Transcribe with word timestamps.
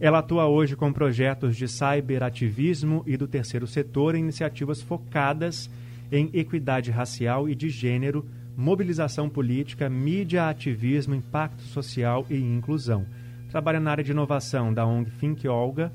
Ela 0.00 0.20
atua 0.20 0.46
hoje 0.46 0.76
com 0.76 0.90
projetos 0.92 1.56
de 1.56 1.68
cyberativismo 1.68 3.02
e 3.06 3.18
do 3.18 3.28
terceiro 3.28 3.66
setor 3.66 4.14
iniciativas 4.14 4.80
focadas 4.80 5.70
em 6.10 6.30
equidade 6.32 6.90
racial 6.90 7.46
e 7.46 7.54
de 7.54 7.68
gênero, 7.68 8.26
mobilização 8.56 9.28
política, 9.28 9.90
mídia, 9.90 10.48
ativismo, 10.48 11.14
impacto 11.14 11.62
social 11.62 12.26
e 12.30 12.36
inclusão. 12.36 13.06
Trabalha 13.50 13.78
na 13.78 13.90
área 13.90 14.04
de 14.04 14.12
inovação 14.12 14.72
da 14.72 14.86
ONG 14.86 15.10
Think 15.20 15.46
Olga, 15.46 15.92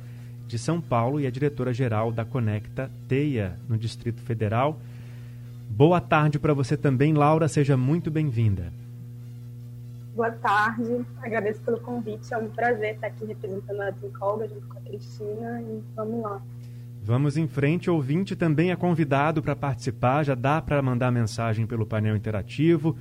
de 0.48 0.58
São 0.58 0.80
Paulo, 0.80 1.20
e 1.20 1.26
é 1.26 1.32
diretora-geral 1.32 2.12
da 2.12 2.24
Conecta 2.24 2.90
Teia, 3.08 3.60
no 3.68 3.78
Distrito 3.78 4.22
Federal. 4.22 4.80
Boa 5.70 6.00
tarde 6.00 6.40
para 6.40 6.54
você 6.54 6.78
também, 6.78 7.14
Laura, 7.14 7.48
seja 7.48 7.76
muito 7.76 8.10
bem-vinda. 8.10 8.72
Boa 10.16 10.32
tarde, 10.32 11.06
agradeço 11.22 11.62
pelo 11.62 11.80
convite, 11.80 12.34
é 12.34 12.38
um 12.38 12.50
prazer 12.50 12.96
estar 12.96 13.08
aqui 13.08 13.26
representando 13.26 13.82
a 13.82 13.92
Think 13.92 14.18
Olga 14.20 14.48
junto 14.48 14.66
com 14.68 14.80
a 14.80 14.82
Cristina 14.82 15.62
e 15.62 15.84
vamos 15.96 16.24
lá. 16.24 16.42
Vamos 17.04 17.38
em 17.38 17.48
frente, 17.48 17.90
ouvinte 17.90 18.36
também 18.36 18.72
é 18.72 18.76
convidado 18.76 19.44
para 19.44 19.56
participar, 19.56 20.24
já 20.24 20.34
dá 20.34 20.62
para 20.62 20.82
mandar 20.82 21.12
mensagem 21.12 21.68
pelo 21.68 21.86
painel 21.86 22.16
interativo, 22.16 22.98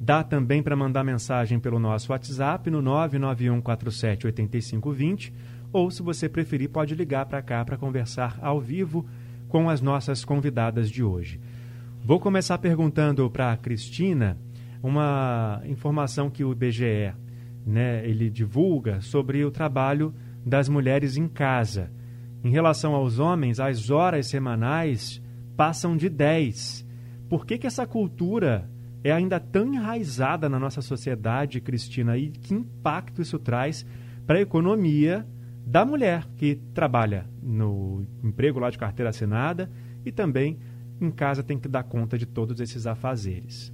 dá 0.00 0.22
também 0.22 0.62
para 0.62 0.76
mandar 0.76 1.02
mensagem 1.02 1.58
pelo 1.58 1.78
nosso 1.78 2.12
WhatsApp 2.12 2.70
no 2.70 2.82
991478520, 2.82 5.32
ou 5.72 5.90
se 5.90 6.02
você 6.02 6.28
preferir 6.28 6.70
pode 6.70 6.94
ligar 6.94 7.26
para 7.26 7.42
cá 7.42 7.64
para 7.64 7.76
conversar 7.76 8.38
ao 8.40 8.60
vivo 8.60 9.06
com 9.48 9.68
as 9.68 9.80
nossas 9.80 10.24
convidadas 10.24 10.90
de 10.90 11.02
hoje. 11.02 11.40
Vou 12.04 12.18
começar 12.18 12.58
perguntando 12.58 13.28
para 13.30 13.52
a 13.52 13.56
Cristina 13.56 14.38
uma 14.82 15.60
informação 15.66 16.30
que 16.30 16.44
o 16.44 16.52
IBGE 16.52 17.12
né, 17.66 18.06
ele 18.08 18.30
divulga 18.30 19.00
sobre 19.00 19.44
o 19.44 19.50
trabalho 19.50 20.14
das 20.44 20.68
mulheres 20.68 21.16
em 21.16 21.28
casa. 21.28 21.90
Em 22.42 22.50
relação 22.50 22.94
aos 22.94 23.18
homens, 23.18 23.60
as 23.60 23.90
horas 23.90 24.26
semanais 24.26 25.22
passam 25.56 25.96
de 25.96 26.08
10. 26.08 26.86
Por 27.28 27.44
que, 27.44 27.58
que 27.58 27.66
essa 27.66 27.86
cultura 27.86 28.68
é 29.04 29.12
ainda 29.12 29.38
tão 29.38 29.74
enraizada 29.74 30.48
na 30.48 30.58
nossa 30.58 30.80
sociedade, 30.80 31.60
Cristina? 31.60 32.16
E 32.16 32.30
que 32.30 32.54
impacto 32.54 33.20
isso 33.20 33.38
traz 33.38 33.84
para 34.26 34.38
a 34.38 34.42
economia 34.42 35.26
da 35.66 35.84
mulher 35.84 36.26
que 36.36 36.56
trabalha 36.74 37.26
no 37.42 38.06
emprego 38.22 38.58
lá 38.58 38.70
de 38.70 38.78
carteira 38.78 39.10
assinada 39.10 39.70
e 40.04 40.10
também 40.10 40.58
em 41.00 41.10
casa 41.10 41.42
tem 41.42 41.58
que 41.58 41.68
dar 41.68 41.84
conta 41.84 42.18
de 42.18 42.26
todos 42.26 42.60
esses 42.60 42.86
afazeres? 42.86 43.72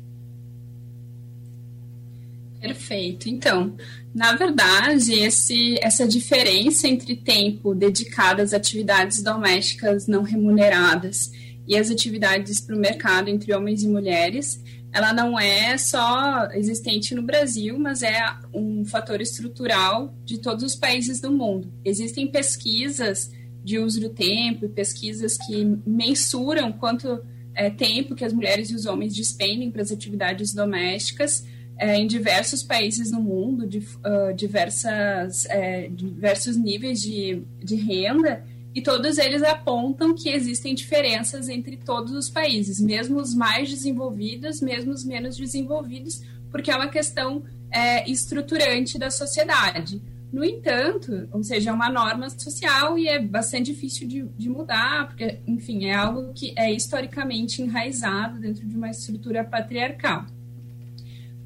Perfeito. 2.60 3.28
Então, 3.28 3.76
na 4.14 4.34
verdade, 4.34 5.12
esse, 5.12 5.78
essa 5.82 6.06
diferença 6.06 6.88
entre 6.88 7.16
tempo 7.16 7.74
dedicado 7.74 8.42
às 8.42 8.52
atividades 8.52 9.22
domésticas 9.22 10.06
não 10.06 10.22
remuneradas 10.22 11.30
e 11.66 11.76
as 11.76 11.90
atividades 11.90 12.60
para 12.60 12.76
o 12.76 12.78
mercado 12.78 13.28
entre 13.28 13.54
homens 13.54 13.82
e 13.82 13.88
mulheres, 13.88 14.62
ela 14.96 15.12
não 15.12 15.38
é 15.38 15.76
só 15.76 16.48
existente 16.52 17.14
no 17.14 17.20
Brasil, 17.20 17.78
mas 17.78 18.02
é 18.02 18.18
um 18.54 18.82
fator 18.82 19.20
estrutural 19.20 20.14
de 20.24 20.38
todos 20.38 20.64
os 20.64 20.74
países 20.74 21.20
do 21.20 21.30
mundo. 21.30 21.70
Existem 21.84 22.26
pesquisas 22.26 23.30
de 23.62 23.78
uso 23.78 24.00
do 24.00 24.08
tempo 24.08 24.70
pesquisas 24.70 25.36
que 25.36 25.64
mensuram 25.86 26.72
quanto 26.72 27.22
é, 27.54 27.68
tempo 27.68 28.14
que 28.14 28.24
as 28.24 28.32
mulheres 28.32 28.70
e 28.70 28.74
os 28.74 28.86
homens 28.86 29.14
despendem 29.14 29.70
para 29.70 29.82
as 29.82 29.92
atividades 29.92 30.54
domésticas 30.54 31.44
é, 31.78 31.98
em 31.98 32.06
diversos 32.06 32.62
países 32.62 33.10
no 33.10 33.20
mundo, 33.20 33.66
de, 33.66 33.80
uh, 33.80 34.32
diversas, 34.34 35.44
é, 35.50 35.88
diversos 35.88 36.56
níveis 36.56 37.02
de, 37.02 37.42
de 37.62 37.76
renda, 37.76 38.42
e 38.76 38.82
todos 38.82 39.16
eles 39.16 39.42
apontam 39.42 40.14
que 40.14 40.28
existem 40.28 40.74
diferenças 40.74 41.48
entre 41.48 41.78
todos 41.78 42.12
os 42.12 42.28
países, 42.28 42.78
mesmo 42.78 43.18
os 43.18 43.34
mais 43.34 43.70
desenvolvidos, 43.70 44.60
mesmo 44.60 44.92
os 44.92 45.02
menos 45.02 45.34
desenvolvidos, 45.34 46.20
porque 46.50 46.70
é 46.70 46.76
uma 46.76 46.88
questão 46.88 47.42
é, 47.70 48.06
estruturante 48.06 48.98
da 48.98 49.10
sociedade. 49.10 50.02
No 50.30 50.44
entanto, 50.44 51.26
ou 51.32 51.42
seja, 51.42 51.70
é 51.70 51.72
uma 51.72 51.88
norma 51.88 52.28
social 52.28 52.98
e 52.98 53.08
é 53.08 53.18
bastante 53.18 53.72
difícil 53.72 54.06
de, 54.06 54.24
de, 54.36 54.50
mudar, 54.50 55.08
porque, 55.08 55.38
enfim, 55.46 55.86
é 55.86 55.94
algo 55.94 56.34
que 56.34 56.52
é 56.54 56.70
historicamente 56.70 57.62
enraizado 57.62 58.38
dentro 58.38 58.66
de 58.66 58.76
uma 58.76 58.90
estrutura 58.90 59.42
patriarcal. 59.42 60.26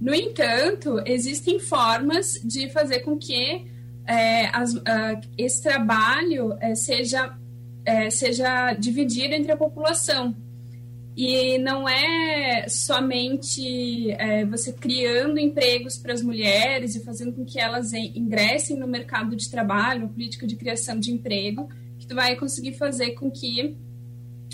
No 0.01 0.13
entanto, 0.13 1.01
existem 1.07 1.61
formas 1.61 2.41
de 2.43 2.69
fazer 2.71 3.01
com 3.01 3.17
que 3.17 3.71
é, 4.07 4.47
as, 4.47 4.75
uh, 4.75 5.21
esse 5.37 5.63
trabalho 5.63 6.57
é, 6.61 6.75
seja, 6.75 7.37
é, 7.85 8.11
seja 8.11 8.73
dividido 8.75 9.35
entre 9.35 9.53
a 9.53 9.57
população. 9.57 10.35
E 11.17 11.59
não 11.59 11.89
é 11.89 12.67
somente 12.69 14.11
é, 14.13 14.45
você 14.47 14.73
criando 14.73 15.39
empregos 15.39 15.99
para 15.99 16.15
as 16.15 16.23
mulheres 16.23 16.95
e 16.95 17.05
fazendo 17.05 17.33
com 17.33 17.45
que 17.45 17.61
elas 17.61 17.93
ingressem 17.93 18.79
no 18.79 18.87
mercado 18.87 19.37
de 19.37 19.51
trabalho, 19.51 20.09
política 20.09 20.47
de 20.47 20.57
criação 20.57 20.99
de 20.99 21.13
emprego, 21.13 21.69
que 21.99 22.07
tu 22.07 22.15
vai 22.15 22.37
conseguir 22.37 22.75
fazer 22.75 23.11
com 23.13 23.31
que 23.31 23.77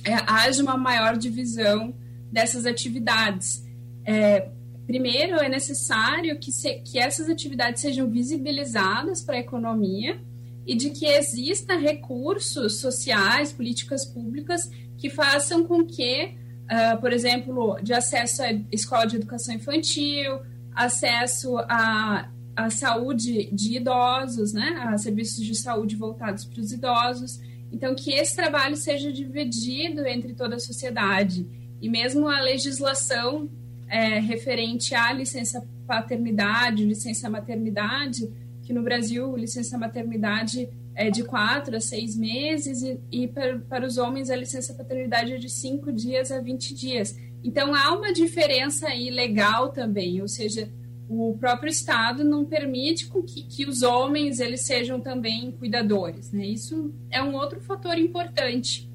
é, 0.05 0.15
haja 0.27 0.63
uma 0.63 0.77
maior 0.77 1.17
divisão 1.17 1.95
dessas 2.33 2.67
atividades. 2.67 3.65
É, 4.05 4.49
Primeiro, 4.87 5.37
é 5.37 5.49
necessário 5.49 6.39
que, 6.39 6.53
se, 6.53 6.75
que 6.81 6.99
essas 6.99 7.29
atividades 7.29 7.83
sejam 7.83 8.09
visibilizadas 8.09 9.21
para 9.21 9.37
a 9.37 9.41
economia 9.41 10.21
e 10.65 10.77
de 10.77 10.91
que 10.91 11.07
exista 11.07 11.77
recursos 11.77 12.81
sociais, 12.81 13.53
políticas 13.53 14.05
públicas 14.05 14.71
que 14.97 15.11
façam 15.11 15.65
com 15.65 15.85
que, 15.85 16.35
uh, 16.65 17.01
por 17.01 17.13
exemplo, 17.13 17.79
de 17.83 17.93
acesso 17.93 18.43
à 18.43 18.53
escola 18.71 19.07
de 19.07 19.17
educação 19.17 19.55
infantil, 19.55 20.41
acesso 20.73 21.59
à, 21.59 22.31
à 22.55 22.71
saúde 22.71 23.51
de 23.53 23.77
idosos, 23.77 24.53
né, 24.53 24.83
a 24.87 24.97
serviços 24.99 25.45
de 25.45 25.55
saúde 25.55 25.97
voltados 25.97 26.45
para 26.45 26.61
os 26.61 26.73
idosos. 26.73 27.41
Então, 27.73 27.95
que 27.95 28.13
esse 28.13 28.37
trabalho 28.37 28.77
seja 28.77 29.13
dividido 29.13 30.07
entre 30.07 30.33
toda 30.35 30.55
a 30.55 30.61
sociedade 30.61 31.47
E 31.81 31.89
mesmo 31.89 32.27
a 32.29 32.41
legislação 32.41 33.51
é, 33.89 34.19
referente 34.19 34.95
à 34.95 35.13
licença 35.13 35.67
paternidade, 35.87 36.85
licença 36.85 37.31
maternidade, 37.31 38.29
que 38.63 38.73
no 38.73 38.83
Brasil 38.83 39.37
licença 39.37 39.79
maternidade 39.79 40.69
é 40.95 41.11
de 41.11 41.23
quatro 41.23 41.77
a 41.77 41.81
seis 41.81 42.17
meses 42.17 42.83
e, 42.83 42.99
e 43.13 43.29
para, 43.29 43.59
para 43.59 43.87
os 43.87 43.99
homens 43.99 44.31
a 44.31 44.37
licença 44.37 44.75
paternidade 44.75 45.35
é 45.35 45.37
de 45.37 45.49
cinco 45.49 45.93
dias 45.93 46.33
a 46.33 46.41
20 46.41 46.75
dias. 46.75 47.17
Então 47.45 47.75
há 47.75 47.93
uma 47.93 48.13
diferença 48.13 48.89
aí 48.89 49.11
legal 49.11 49.69
também, 49.69 50.21
ou 50.21 50.27
seja, 50.27 50.69
o 51.09 51.37
próprio 51.39 51.71
Estado 51.71 52.25
não 52.25 52.45
permite 52.45 53.09
que, 53.09 53.43
que 53.43 53.67
os 53.67 53.83
homens 53.83 54.41
eles 54.41 54.63
sejam 54.63 55.01
também 55.01 55.53
cuidadores. 55.53 56.33
Né? 56.33 56.47
Isso 56.47 56.93
é 57.11 57.23
um 57.23 57.35
outro 57.35 57.61
fator 57.61 57.97
importante. 57.97 58.91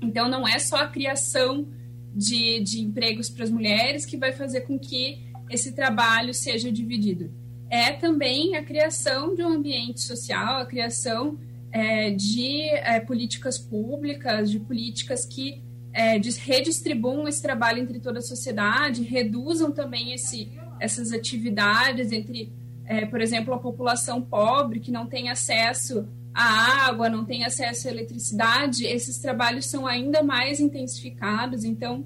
Então 0.00 0.28
não 0.28 0.46
é 0.46 0.58
só 0.58 0.76
a 0.76 0.88
criação 0.88 1.66
de, 2.14 2.60
de 2.60 2.80
empregos 2.80 3.28
para 3.28 3.44
as 3.44 3.50
mulheres 3.50 4.04
que 4.04 4.16
vai 4.16 4.32
fazer 4.32 4.62
com 4.62 4.78
que 4.78 5.18
esse 5.50 5.72
trabalho 5.72 6.32
seja 6.32 6.70
dividido. 6.70 7.30
É 7.68 7.92
também 7.92 8.56
a 8.56 8.64
criação 8.64 9.34
de 9.34 9.42
um 9.42 9.48
ambiente 9.48 10.00
social, 10.00 10.60
a 10.60 10.66
criação 10.66 11.38
é, 11.72 12.10
de 12.10 12.62
é, 12.68 12.98
políticas 13.00 13.58
públicas, 13.58 14.50
de 14.50 14.58
políticas 14.58 15.24
que 15.24 15.62
é, 15.92 16.18
redistribuam 16.18 17.26
esse 17.28 17.42
trabalho 17.42 17.82
entre 17.82 18.00
toda 18.00 18.18
a 18.18 18.22
sociedade, 18.22 19.02
reduzam 19.02 19.70
também 19.70 20.12
esse, 20.12 20.50
essas 20.78 21.12
atividades 21.12 22.12
entre, 22.12 22.52
é, 22.84 23.06
por 23.06 23.20
exemplo, 23.20 23.54
a 23.54 23.58
população 23.58 24.20
pobre 24.20 24.80
que 24.80 24.90
não 24.90 25.06
tem 25.06 25.28
acesso 25.28 26.08
à 26.40 26.88
água, 26.88 27.08
não 27.08 27.24
tem 27.24 27.44
acesso 27.44 27.88
à 27.88 27.90
eletricidade, 27.90 28.86
esses 28.86 29.18
trabalhos 29.18 29.66
são 29.66 29.86
ainda 29.86 30.22
mais 30.22 30.58
intensificados. 30.58 31.64
Então, 31.64 32.04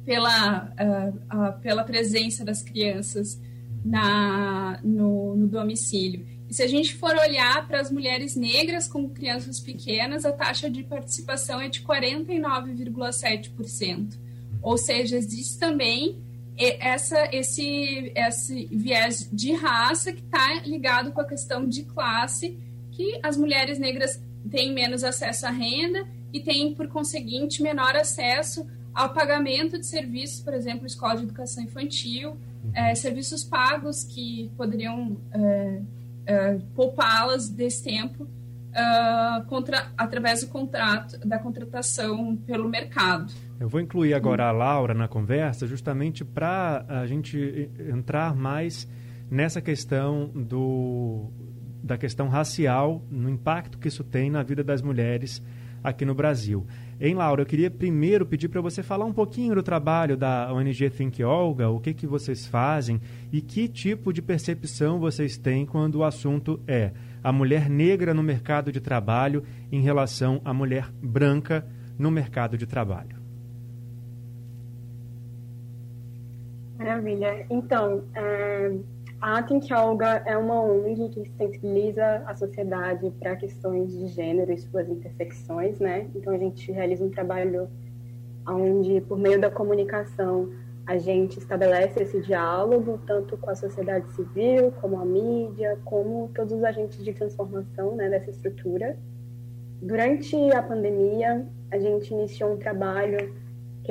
pela, 0.05 0.67
uh, 0.67 1.09
uh, 1.37 1.59
pela 1.61 1.83
presença 1.83 2.45
das 2.45 2.63
crianças 2.63 3.43
na, 3.85 4.79
no, 4.85 5.35
no 5.37 5.49
domicílio. 5.49 6.25
E 6.49 6.55
se 6.55 6.63
a 6.63 6.69
gente 6.69 6.95
for 6.95 7.17
olhar 7.17 7.67
para 7.67 7.81
as 7.81 7.91
mulheres 7.91 8.37
negras 8.37 8.87
com 8.87 9.09
crianças 9.09 9.59
pequenas, 9.59 10.25
a 10.25 10.31
taxa 10.33 10.71
de 10.71 10.85
participação 10.85 11.61
é 11.61 11.69
de 11.69 11.83
49,7%. 11.83 14.17
Ou 14.63 14.77
seja, 14.77 15.17
existe 15.17 15.59
também 15.59 16.23
essa, 16.61 17.29
esse, 17.33 18.13
esse 18.15 18.67
viés 18.67 19.29
de 19.33 19.53
raça 19.53 20.13
que 20.13 20.21
está 20.21 20.55
ligado 20.65 21.13
com 21.13 21.21
a 21.21 21.25
questão 21.25 21.67
de 21.67 21.85
classe, 21.85 22.59
que 22.91 23.19
as 23.23 23.37
mulheres 23.37 23.79
negras 23.79 24.23
têm 24.51 24.73
menos 24.73 25.03
acesso 25.05 25.47
à 25.47 25.51
renda 25.51 26.07
e 26.33 26.41
têm, 26.41 26.75
por 26.75 26.89
conseguinte, 26.89 27.63
menor 27.63 27.97
acesso 27.97 28.67
ao 28.93 29.15
pagamento 29.15 29.79
de 29.79 29.87
serviços, 29.87 30.41
por 30.41 30.53
exemplo, 30.53 30.87
escola 30.87 31.17
de 31.17 31.23
educação 31.25 31.63
infantil, 31.63 32.37
é, 32.75 32.95
serviços 32.95 33.43
pagos 33.45 34.05
que 34.05 34.51
poderiam 34.57 35.17
é, 35.33 35.81
é, 36.27 36.59
poupá-las 36.75 37.49
desse 37.49 37.83
tempo 37.83 38.25
uh, 38.71 39.45
contra, 39.47 39.91
através 39.97 40.41
do 40.41 40.49
contrato, 40.49 41.19
da 41.27 41.39
contratação 41.39 42.37
pelo 42.37 42.69
mercado. 42.69 43.33
Eu 43.61 43.69
vou 43.69 43.79
incluir 43.79 44.15
agora 44.15 44.49
a 44.49 44.53
Laura 44.53 44.95
na 44.95 45.07
conversa, 45.07 45.67
justamente 45.67 46.25
para 46.25 46.83
a 46.89 47.07
gente 47.07 47.71
entrar 47.93 48.35
mais 48.35 48.89
nessa 49.31 49.61
questão 49.61 50.29
do, 50.35 51.31
da 51.83 51.99
questão 51.99 52.29
racial, 52.29 53.05
no 53.11 53.29
impacto 53.29 53.77
que 53.77 53.87
isso 53.87 54.03
tem 54.03 54.31
na 54.31 54.43
vida 54.43 54.65
das 54.65 54.81
mulheres 54.81 55.43
aqui 55.85 56.07
no 56.07 56.15
Brasil. 56.15 56.67
Hein, 56.99 57.15
Laura, 57.15 57.43
eu 57.43 57.47
queria 57.47 57.71
primeiro 57.71 58.25
pedir 58.25 58.49
para 58.49 58.63
você 58.63 58.83
falar 58.83 59.05
um 59.05 59.13
pouquinho 59.13 59.55
do 59.55 59.63
trabalho 59.63 60.17
da 60.17 60.51
ONG 60.55 60.89
Think 60.89 61.23
Olga, 61.23 61.69
o 61.69 61.81
que, 61.81 61.93
que 61.93 62.07
vocês 62.07 62.47
fazem 62.47 62.99
e 63.31 63.43
que 63.43 63.69
tipo 63.69 64.11
de 64.11 64.23
percepção 64.23 64.99
vocês 64.99 65.37
têm 65.37 65.67
quando 65.67 65.97
o 65.97 66.05
assunto 66.05 66.59
é 66.67 66.93
a 67.23 67.31
mulher 67.31 67.69
negra 67.69 68.15
no 68.15 68.23
mercado 68.23 68.73
de 68.73 68.81
trabalho 68.81 69.45
em 69.71 69.83
relação 69.83 70.41
à 70.47 70.55
mulher 70.55 70.91
branca 71.03 71.67
no 71.99 72.11
mercado 72.11 72.57
de 72.57 72.67
trabalho. 72.67 73.20
Maravilha. 76.81 77.45
Então, 77.51 78.05
é 78.15 78.73
a 79.21 79.43
Think 79.43 79.71
Olga 79.75 80.23
é 80.25 80.35
uma 80.35 80.63
ONG 80.63 81.11
que 81.11 81.31
sensibiliza 81.37 82.23
a 82.25 82.35
sociedade 82.35 83.13
para 83.21 83.37
questões 83.37 83.95
de 83.95 84.07
gênero 84.07 84.51
e 84.51 84.57
suas 84.57 84.89
intersecções, 84.89 85.79
né? 85.79 86.09
Então 86.15 86.33
a 86.33 86.39
gente 86.39 86.73
realiza 86.73 87.05
um 87.05 87.11
trabalho 87.11 87.69
onde, 88.49 89.03
por 89.03 89.19
meio 89.19 89.39
da 89.39 89.51
comunicação, 89.51 90.51
a 90.87 90.97
gente 90.97 91.39
estabelece 91.39 92.03
esse 92.03 92.19
diálogo 92.23 92.99
tanto 93.07 93.37
com 93.37 93.51
a 93.51 93.55
sociedade 93.55 94.11
civil, 94.13 94.73
como 94.81 94.99
a 94.99 95.05
mídia, 95.05 95.79
como 95.85 96.31
todos 96.35 96.55
os 96.55 96.65
agentes 96.65 97.05
de 97.05 97.13
transformação 97.13 97.97
né, 97.97 98.09
dessa 98.09 98.31
estrutura. 98.31 98.97
Durante 99.83 100.35
a 100.53 100.63
pandemia, 100.63 101.47
a 101.71 101.79
gente 101.79 102.15
iniciou 102.15 102.55
um 102.55 102.57
trabalho 102.57 103.35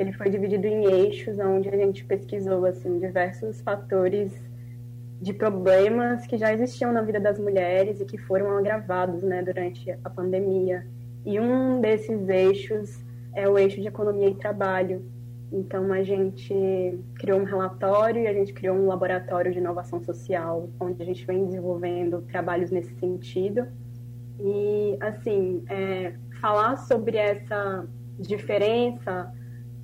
ele 0.00 0.12
foi 0.12 0.30
dividido 0.30 0.66
em 0.66 0.84
eixos, 0.86 1.38
onde 1.38 1.68
a 1.68 1.76
gente 1.76 2.04
pesquisou 2.04 2.64
assim 2.64 2.98
diversos 2.98 3.60
fatores 3.60 4.32
de 5.20 5.34
problemas 5.34 6.26
que 6.26 6.38
já 6.38 6.52
existiam 6.54 6.90
na 6.90 7.02
vida 7.02 7.20
das 7.20 7.38
mulheres 7.38 8.00
e 8.00 8.06
que 8.06 8.16
foram 8.16 8.56
agravados 8.56 9.22
né, 9.22 9.42
durante 9.42 9.90
a 10.02 10.08
pandemia. 10.08 10.86
E 11.26 11.38
um 11.38 11.80
desses 11.82 12.28
eixos 12.30 13.04
é 13.34 13.46
o 13.46 13.58
eixo 13.58 13.78
de 13.78 13.88
economia 13.88 14.28
e 14.28 14.34
trabalho. 14.34 15.04
Então, 15.52 15.92
a 15.92 16.02
gente 16.02 16.98
criou 17.16 17.40
um 17.40 17.44
relatório 17.44 18.22
e 18.22 18.26
a 18.26 18.32
gente 18.32 18.54
criou 18.54 18.76
um 18.76 18.86
laboratório 18.86 19.52
de 19.52 19.58
inovação 19.58 20.00
social, 20.00 20.70
onde 20.80 21.02
a 21.02 21.04
gente 21.04 21.26
vem 21.26 21.44
desenvolvendo 21.44 22.22
trabalhos 22.22 22.70
nesse 22.70 22.94
sentido. 22.94 23.66
E, 24.38 24.96
assim, 25.00 25.62
é, 25.68 26.14
falar 26.40 26.76
sobre 26.78 27.18
essa 27.18 27.86
diferença 28.18 29.30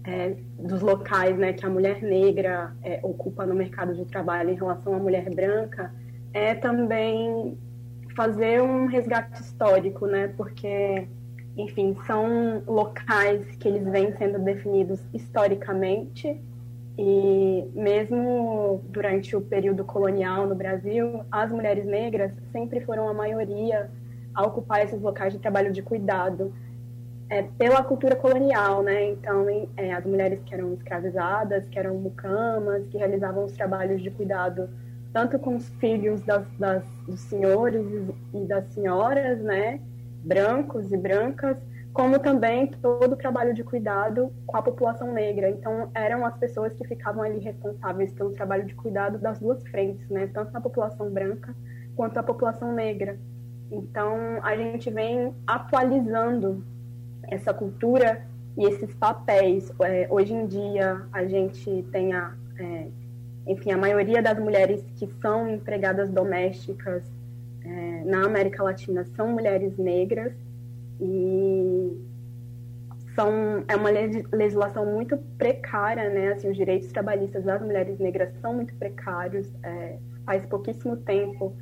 é, 0.07 0.37
dos 0.59 0.81
locais 0.81 1.37
né, 1.37 1.53
que 1.53 1.67
a 1.67 1.69
mulher 1.69 2.01
negra 2.01 2.73
é, 2.83 3.01
ocupa 3.03 3.45
no 3.45 3.55
mercado 3.55 3.95
de 3.95 4.05
trabalho 4.05 4.51
em 4.51 4.55
relação 4.55 4.95
à 4.95 4.99
mulher 4.99 5.29
branca 5.35 5.93
é 6.33 6.55
também 6.55 7.59
fazer 8.15 8.63
um 8.63 8.87
resgate 8.87 9.43
histórico, 9.43 10.07
né? 10.07 10.33
Porque, 10.37 11.07
enfim, 11.57 11.97
são 12.07 12.63
locais 12.67 13.57
que 13.57 13.69
eles 13.69 13.85
vêm 13.91 14.17
sendo 14.17 14.39
definidos 14.39 15.01
historicamente 15.13 16.41
e 16.99 17.65
mesmo 17.75 18.83
durante 18.89 19.37
o 19.37 19.41
período 19.41 19.85
colonial 19.85 20.47
no 20.47 20.55
Brasil, 20.55 21.23
as 21.31 21.51
mulheres 21.51 21.85
negras 21.85 22.33
sempre 22.53 22.81
foram 22.81 23.09
a 23.09 23.13
maioria 23.13 23.91
a 24.35 24.47
ocupar 24.47 24.83
esses 24.85 25.01
locais 25.01 25.33
de 25.33 25.39
trabalho 25.39 25.73
de 25.73 25.83
cuidado 25.83 26.53
é, 27.29 27.43
pela 27.43 27.83
cultura 27.83 28.15
colonial, 28.15 28.83
né? 28.83 29.11
Então, 29.11 29.47
é, 29.77 29.93
as 29.93 30.05
mulheres 30.05 30.41
que 30.45 30.55
eram 30.55 30.75
escravizadas, 30.75 31.69
que 31.69 31.79
eram 31.79 31.97
mucamas, 31.97 32.87
que 32.87 32.99
realizavam 32.99 33.45
os 33.45 33.53
trabalhos 33.53 34.03
de 34.03 34.11
cuidado 34.11 34.69
tanto 35.13 35.39
com 35.39 35.57
os 35.57 35.67
filhos 35.81 36.21
das, 36.21 36.47
das, 36.59 36.85
dos 37.09 37.21
senhores 37.21 37.87
e 38.35 38.45
das 38.45 38.67
senhoras, 38.75 39.41
né? 39.41 39.81
Brancos 40.23 40.93
e 40.93 40.97
brancas, 40.99 41.57
como 41.95 42.19
também 42.19 42.67
todo 42.67 43.15
o 43.15 43.17
trabalho 43.17 43.55
de 43.55 43.65
cuidado 43.65 44.31
com 44.47 44.59
a 44.59 44.63
população 44.63 45.15
negra. 45.15 45.49
Então, 45.49 45.91
eram 45.95 46.27
as 46.27 46.37
pessoas 46.37 46.75
que 46.75 46.87
ficavam 46.87 47.23
ali 47.23 47.39
responsáveis 47.39 48.13
pelo 48.13 48.33
trabalho 48.33 48.67
de 48.67 48.75
cuidado 48.75 49.17
das 49.17 49.39
duas 49.39 49.67
frentes, 49.69 50.07
né? 50.11 50.29
Tanto 50.35 50.53
na 50.53 50.61
população 50.61 51.11
branca 51.11 51.55
quanto 51.97 52.19
a 52.19 52.23
população 52.23 52.75
negra. 52.75 53.19
Então, 53.73 54.39
a 54.43 54.55
gente 54.55 54.91
vem 54.91 55.35
atualizando 55.47 56.63
essa 57.29 57.53
cultura 57.53 58.27
e 58.57 58.65
esses 58.67 58.95
papéis. 58.95 59.71
É, 59.81 60.07
hoje 60.11 60.33
em 60.33 60.47
dia, 60.47 61.03
a 61.13 61.25
gente 61.25 61.85
tem 61.93 62.13
a, 62.13 62.35
é, 62.59 62.87
enfim, 63.47 63.71
a 63.73 63.77
maioria 63.77 64.23
das 64.23 64.39
mulheres 64.39 64.85
que 64.97 65.07
são 65.21 65.49
empregadas 65.49 66.11
domésticas 66.11 67.05
é, 67.65 68.05
na 68.05 68.25
América 68.25 68.63
Latina 68.63 69.05
são 69.17 69.29
mulheres 69.29 69.77
negras 69.77 70.33
e 71.01 71.97
são 73.15 73.65
é 73.67 73.75
uma 73.77 73.91
legislação 74.33 74.87
muito 74.87 75.17
precária, 75.39 76.11
né? 76.11 76.33
Assim, 76.33 76.51
os 76.51 76.57
direitos 76.57 76.93
trabalhistas 76.93 77.45
das 77.45 77.61
mulheres 77.63 77.99
negras 77.99 78.31
são 78.41 78.55
muito 78.55 78.75
precários. 78.75 79.49
É, 79.63 79.97
faz 80.25 80.45
pouquíssimo 80.47 80.97
tempo 80.99 81.57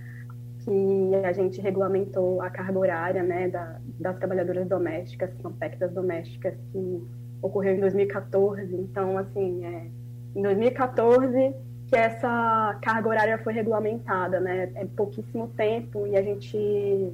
que 0.65 1.15
a 1.25 1.33
gente 1.33 1.61
regulamentou 1.61 2.41
a 2.41 2.51
carga 2.51 2.79
horária, 2.79 3.23
né, 3.23 3.49
da, 3.49 3.79
das 4.01 4.17
trabalhadoras 4.19 4.67
domésticas, 4.67 5.31
das 5.79 5.93
domésticas, 5.93 6.55
que 6.73 7.03
ocorreu 7.43 7.75
em 7.75 7.81
2014. 7.81 8.75
Então, 8.75 9.19
assim, 9.19 9.65
é, 9.65 9.87
em 10.35 10.43
2014 10.43 11.55
que 11.87 11.97
essa 11.97 12.79
carga 12.83 13.09
horária 13.09 13.39
foi 13.39 13.53
regulamentada, 13.53 14.41
né? 14.41 14.71
É 14.75 14.85
pouquíssimo 14.85 15.49
tempo 15.49 16.07
e 16.07 16.17
a 16.17 16.23
gente 16.23 17.13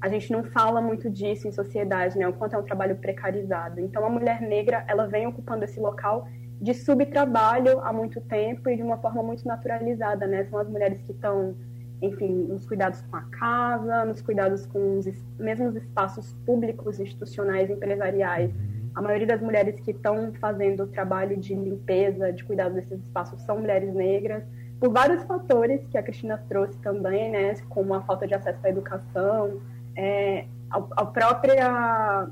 a 0.00 0.08
gente 0.08 0.32
não 0.32 0.42
fala 0.42 0.80
muito 0.80 1.08
disso 1.08 1.46
em 1.46 1.52
sociedade, 1.52 2.18
né? 2.18 2.26
O 2.26 2.32
quanto 2.32 2.56
é 2.56 2.58
um 2.58 2.64
trabalho 2.64 2.96
precarizado. 2.96 3.80
Então, 3.80 4.04
a 4.04 4.10
mulher 4.10 4.42
negra, 4.42 4.84
ela 4.88 5.06
vem 5.06 5.28
ocupando 5.28 5.64
esse 5.64 5.78
local 5.78 6.26
de 6.60 6.74
subtrabalho 6.74 7.80
há 7.80 7.92
muito 7.92 8.20
tempo 8.20 8.68
e 8.68 8.76
de 8.76 8.82
uma 8.82 8.98
forma 8.98 9.22
muito 9.22 9.46
naturalizada, 9.46 10.26
né? 10.26 10.44
São 10.50 10.58
as 10.58 10.68
mulheres 10.68 11.00
que 11.02 11.12
estão, 11.12 11.54
enfim, 12.02 12.28
nos 12.48 12.66
cuidados 12.66 13.00
com 13.02 13.16
a 13.16 13.22
casa, 13.22 14.04
nos 14.04 14.20
cuidados 14.20 14.66
com 14.66 14.98
os 14.98 15.06
mesmos 15.38 15.76
espaços 15.76 16.34
públicos, 16.44 16.98
institucionais, 16.98 17.70
empresariais. 17.70 18.50
A 18.94 19.00
maioria 19.00 19.26
das 19.26 19.40
mulheres 19.40 19.80
que 19.80 19.92
estão 19.92 20.32
fazendo 20.40 20.82
o 20.82 20.86
trabalho 20.88 21.36
de 21.36 21.54
limpeza, 21.54 22.32
de 22.32 22.44
cuidado 22.44 22.74
desses 22.74 22.98
espaços, 23.00 23.40
são 23.42 23.58
mulheres 23.58 23.94
negras, 23.94 24.42
por 24.80 24.92
vários 24.92 25.22
fatores 25.22 25.86
que 25.86 25.96
a 25.96 26.02
Cristina 26.02 26.44
trouxe 26.48 26.76
também, 26.78 27.30
né? 27.30 27.54
Como 27.68 27.94
a 27.94 28.02
falta 28.02 28.26
de 28.26 28.34
acesso 28.34 28.58
à 28.64 28.68
educação, 28.68 29.60
é, 29.96 30.46
a, 30.68 30.78
a, 30.96 31.06
própria 31.06 32.28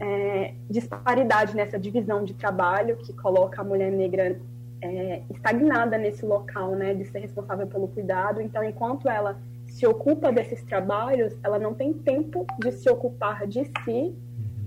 é, 0.00 0.54
disparidade 0.68 1.54
nessa 1.54 1.78
divisão 1.78 2.24
de 2.24 2.34
trabalho 2.34 2.96
que 2.96 3.12
coloca 3.12 3.60
a 3.60 3.64
mulher 3.64 3.92
negra 3.92 4.40
é, 4.82 5.22
estagnada 5.30 5.96
nesse 5.96 6.24
local, 6.24 6.74
né, 6.74 6.94
de 6.94 7.04
ser 7.04 7.20
responsável 7.20 7.66
pelo 7.66 7.88
cuidado. 7.88 8.40
Então, 8.40 8.62
enquanto 8.62 9.08
ela 9.08 9.38
se 9.66 9.86
ocupa 9.86 10.32
desses 10.32 10.62
trabalhos, 10.62 11.34
ela 11.42 11.58
não 11.58 11.74
tem 11.74 11.92
tempo 11.92 12.46
de 12.60 12.72
se 12.72 12.88
ocupar 12.88 13.46
de 13.46 13.64
si 13.84 14.14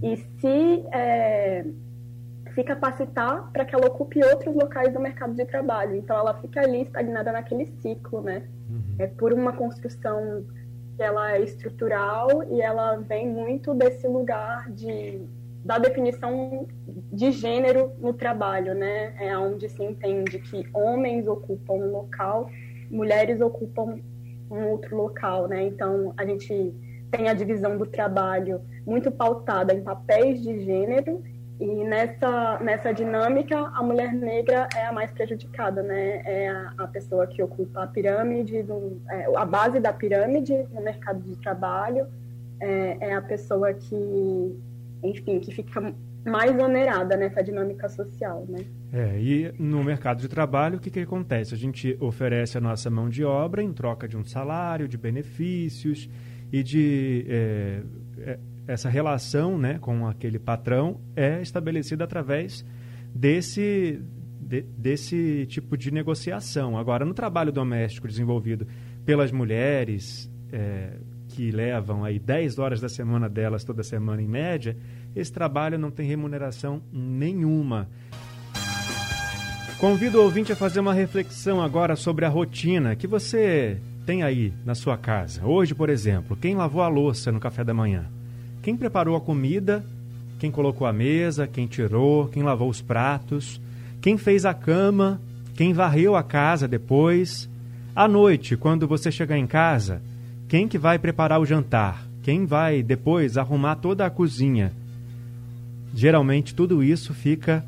e 0.01 0.17
se, 0.17 0.85
é, 0.91 1.65
se 2.53 2.63
capacitar 2.63 3.51
para 3.51 3.65
que 3.65 3.75
ela 3.75 3.87
ocupe 3.87 4.23
outros 4.23 4.53
locais 4.55 4.91
do 4.93 4.99
mercado 4.99 5.33
de 5.33 5.45
trabalho. 5.45 5.95
Então, 5.95 6.17
ela 6.17 6.33
fica 6.41 6.61
ali 6.61 6.81
estagnada 6.81 7.31
naquele 7.31 7.67
ciclo, 7.81 8.21
né? 8.21 8.47
Uhum. 8.69 8.95
É 8.99 9.07
por 9.07 9.31
uma 9.33 9.53
construção 9.53 10.45
que 10.95 11.03
ela 11.03 11.33
é 11.33 11.41
estrutural 11.41 12.43
e 12.51 12.59
ela 12.59 12.97
vem 12.97 13.29
muito 13.29 13.73
desse 13.73 14.07
lugar 14.07 14.69
de 14.71 15.21
da 15.67 15.77
definição 15.77 16.65
de 17.11 17.29
gênero 17.29 17.91
no 17.99 18.13
trabalho, 18.13 18.73
né? 18.73 19.13
É 19.19 19.37
onde 19.37 19.67
se 19.67 19.83
entende 19.83 20.39
que 20.39 20.65
homens 20.73 21.27
ocupam 21.27 21.73
um 21.73 21.91
local, 21.91 22.49
mulheres 22.89 23.41
ocupam 23.41 23.99
um 24.49 24.67
outro 24.69 24.95
local, 24.95 25.49
né? 25.49 25.63
Então 25.63 26.13
a 26.15 26.25
gente 26.25 26.73
tem 27.11 27.27
a 27.27 27.33
divisão 27.33 27.77
do 27.77 27.85
trabalho 27.85 28.61
muito 28.85 29.11
pautada 29.11 29.73
em 29.73 29.81
papéis 29.83 30.41
de 30.41 30.63
gênero 30.63 31.21
e 31.59 31.83
nessa, 31.83 32.59
nessa 32.61 32.93
dinâmica, 32.93 33.57
a 33.57 33.83
mulher 33.83 34.13
negra 34.13 34.69
é 34.73 34.85
a 34.85 34.93
mais 34.93 35.11
prejudicada, 35.11 35.83
né? 35.83 36.21
É 36.23 36.47
a, 36.47 36.73
a 36.77 36.87
pessoa 36.87 37.27
que 37.27 37.43
ocupa 37.43 37.83
a 37.83 37.87
pirâmide, 37.87 38.63
do, 38.63 39.01
é, 39.09 39.25
a 39.35 39.43
base 39.43 39.81
da 39.81 39.91
pirâmide 39.91 40.65
no 40.71 40.81
mercado 40.81 41.19
de 41.19 41.35
trabalho, 41.41 42.07
é, 42.61 42.97
é, 43.01 43.13
a 43.13 43.21
pessoa 43.21 43.73
que, 43.73 44.55
enfim, 45.03 45.39
que 45.39 45.53
fica 45.53 45.93
mais 46.25 46.51
onerada 46.59 47.15
nessa 47.15 47.41
dinâmica 47.41 47.87
social, 47.87 48.45
né? 48.49 48.65
É, 48.91 49.19
e 49.19 49.51
no 49.57 49.83
mercado 49.83 50.19
de 50.19 50.27
trabalho, 50.27 50.77
o 50.77 50.79
que, 50.79 50.89
que 50.89 50.99
acontece? 50.99 51.53
A 51.53 51.57
gente 51.57 51.97
oferece 51.99 52.57
a 52.57 52.61
nossa 52.61 52.89
mão 52.89 53.09
de 53.09 53.23
obra 53.23 53.63
em 53.63 53.71
troca 53.71 54.07
de 54.07 54.17
um 54.17 54.23
salário, 54.23 54.87
de 54.87 54.97
benefícios 54.97 56.09
e 56.51 56.63
de... 56.63 57.25
É, 57.29 57.83
é 58.19 58.39
essa 58.67 58.89
relação 58.89 59.57
né, 59.57 59.79
com 59.79 60.05
aquele 60.05 60.37
patrão 60.37 60.99
é 61.15 61.41
estabelecida 61.41 62.03
através 62.03 62.65
desse, 63.15 64.01
de, 64.41 64.61
desse 64.61 65.45
tipo 65.47 65.77
de 65.77 65.89
negociação. 65.89 66.77
Agora, 66.77 67.05
no 67.05 67.13
trabalho 67.13 67.51
doméstico 67.51 68.07
desenvolvido 68.07 68.67
pelas 69.05 69.31
mulheres, 69.31 70.29
é, 70.51 70.97
que 71.37 71.51
levam 71.51 72.03
aí 72.03 72.17
10 72.17 72.57
horas 72.57 72.81
da 72.81 72.89
semana 72.89 73.29
delas 73.29 73.63
toda 73.63 73.83
semana 73.83 74.19
em 74.19 74.27
média, 74.27 74.75
esse 75.15 75.31
trabalho 75.31 75.77
não 75.77 75.91
tem 75.91 76.07
remuneração 76.07 76.81
nenhuma. 76.91 77.87
Convido 79.77 80.17
o 80.17 80.23
ouvinte 80.23 80.51
a 80.51 80.55
fazer 80.55 80.79
uma 80.79 80.95
reflexão 80.95 81.61
agora 81.61 81.95
sobre 81.95 82.25
a 82.25 82.27
rotina 82.27 82.95
que 82.95 83.05
você 83.05 83.77
tem 84.03 84.23
aí 84.23 84.51
na 84.65 84.73
sua 84.73 84.97
casa. 84.97 85.45
Hoje, 85.45 85.75
por 85.75 85.91
exemplo, 85.91 86.35
quem 86.35 86.55
lavou 86.55 86.81
a 86.81 86.87
louça 86.87 87.31
no 87.31 87.39
café 87.39 87.63
da 87.63 87.71
manhã? 87.71 88.05
Quem 88.63 88.75
preparou 88.75 89.15
a 89.15 89.21
comida, 89.21 89.85
quem 90.39 90.49
colocou 90.49 90.87
a 90.87 90.93
mesa, 90.93 91.45
quem 91.45 91.67
tirou, 91.67 92.29
quem 92.29 92.41
lavou 92.41 92.67
os 92.67 92.81
pratos, 92.81 93.61
quem 94.01 94.17
fez 94.17 94.43
a 94.43 94.55
cama, 94.55 95.21
quem 95.55 95.71
varreu 95.71 96.15
a 96.15 96.23
casa 96.23 96.67
depois. 96.67 97.47
À 97.95 98.07
noite, 98.07 98.57
quando 98.57 98.87
você 98.87 99.11
chegar 99.11 99.37
em 99.37 99.45
casa, 99.45 100.01
quem 100.47 100.67
que 100.67 100.77
vai 100.77 100.97
preparar 100.97 101.39
o 101.39 101.45
jantar? 101.45 102.05
Quem 102.23 102.45
vai 102.45 102.81
depois 102.81 103.37
arrumar 103.37 103.75
toda 103.75 104.05
a 104.05 104.09
cozinha? 104.09 104.71
Geralmente 105.93 106.55
tudo 106.55 106.83
isso 106.83 107.13
fica 107.13 107.65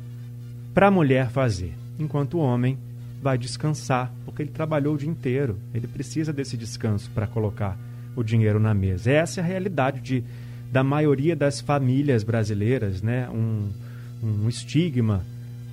para 0.72 0.86
a 0.86 0.90
mulher 0.90 1.30
fazer, 1.30 1.74
enquanto 1.98 2.38
o 2.38 2.40
homem 2.40 2.78
vai 3.22 3.36
descansar, 3.36 4.12
porque 4.24 4.42
ele 4.42 4.50
trabalhou 4.50 4.94
o 4.94 4.98
dia 4.98 5.10
inteiro. 5.10 5.58
Ele 5.74 5.86
precisa 5.86 6.32
desse 6.32 6.56
descanso 6.56 7.10
para 7.10 7.26
colocar 7.26 7.76
o 8.16 8.22
dinheiro 8.22 8.58
na 8.58 8.72
mesa. 8.72 9.10
Essa 9.10 9.40
é 9.40 9.44
a 9.44 9.46
realidade 9.46 10.00
de 10.00 10.24
da 10.70 10.84
maioria 10.84 11.34
das 11.34 11.60
famílias 11.60 12.22
brasileiras, 12.22 13.02
né? 13.02 13.28
um, 13.28 13.68
um 14.22 14.48
estigma, 14.48 15.24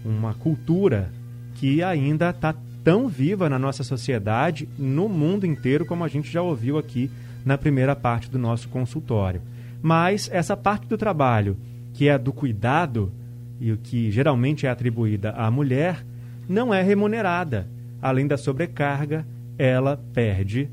uma 0.04 0.34
cultura 0.34 1.12
que 1.56 1.84
ainda 1.84 2.32
está 2.32 2.56
tão 2.88 3.10
viva 3.10 3.50
na 3.50 3.60
nossa 3.60 3.84
sociedade, 3.84 4.66
no 4.80 5.10
mundo 5.10 5.46
inteiro, 5.46 5.86
como 5.86 6.06
a 6.06 6.08
gente 6.08 6.32
já 6.32 6.42
ouviu 6.42 6.78
aqui 6.78 7.12
na 7.44 7.58
primeira 7.58 7.94
parte 7.98 8.32
do 8.32 8.40
nosso 8.40 8.70
consultório. 8.70 9.42
Mas 9.82 10.30
essa 10.32 10.56
parte 10.56 10.88
do 10.88 10.98
trabalho, 10.98 11.58
que 11.94 12.08
é 12.08 12.18
do 12.18 12.32
cuidado 12.32 13.12
e 13.60 13.74
o 13.74 13.78
que 13.78 14.10
geralmente 14.10 14.66
é 14.66 14.70
atribuída 14.70 15.32
à 15.32 15.52
mulher, 15.52 16.06
não 16.48 16.74
é 16.74 16.82
remunerada. 16.82 17.68
Além 18.02 18.26
da 18.26 18.38
sobrecarga, 18.38 19.28
ela 19.58 20.02
perde 20.14 20.70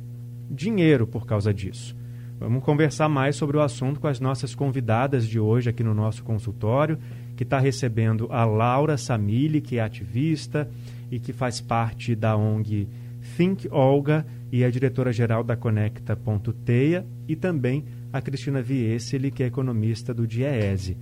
dinheiro 0.48 1.08
por 1.08 1.26
causa 1.26 1.52
disso. 1.52 1.96
Vamos 2.38 2.62
conversar 2.62 3.08
mais 3.08 3.34
sobre 3.34 3.56
o 3.56 3.60
assunto 3.60 3.98
com 3.98 4.06
as 4.06 4.20
nossas 4.20 4.54
convidadas 4.54 5.26
de 5.26 5.40
hoje 5.40 5.68
aqui 5.68 5.82
no 5.82 5.92
nosso 5.94 6.22
consultório, 6.22 6.96
que 7.36 7.42
está 7.42 7.58
recebendo 7.58 8.28
a 8.30 8.44
Laura 8.44 8.96
Samili, 8.96 9.60
que 9.60 9.78
é 9.78 9.82
ativista 9.82 10.70
e 11.10 11.18
que 11.18 11.32
faz 11.32 11.60
parte 11.60 12.14
da 12.14 12.36
ONG 12.36 12.88
Think 13.36 13.68
Olga 13.70 14.26
e 14.52 14.62
é 14.62 14.70
diretora-geral 14.70 15.42
da 15.42 15.56
Conecta.teia, 15.56 17.04
e 17.26 17.34
também 17.34 17.84
a 18.12 18.20
Cristina 18.20 18.62
Vieseli, 18.62 19.30
que 19.30 19.42
é 19.42 19.46
economista 19.46 20.14
do 20.14 20.26
DIEESE. 20.26 20.96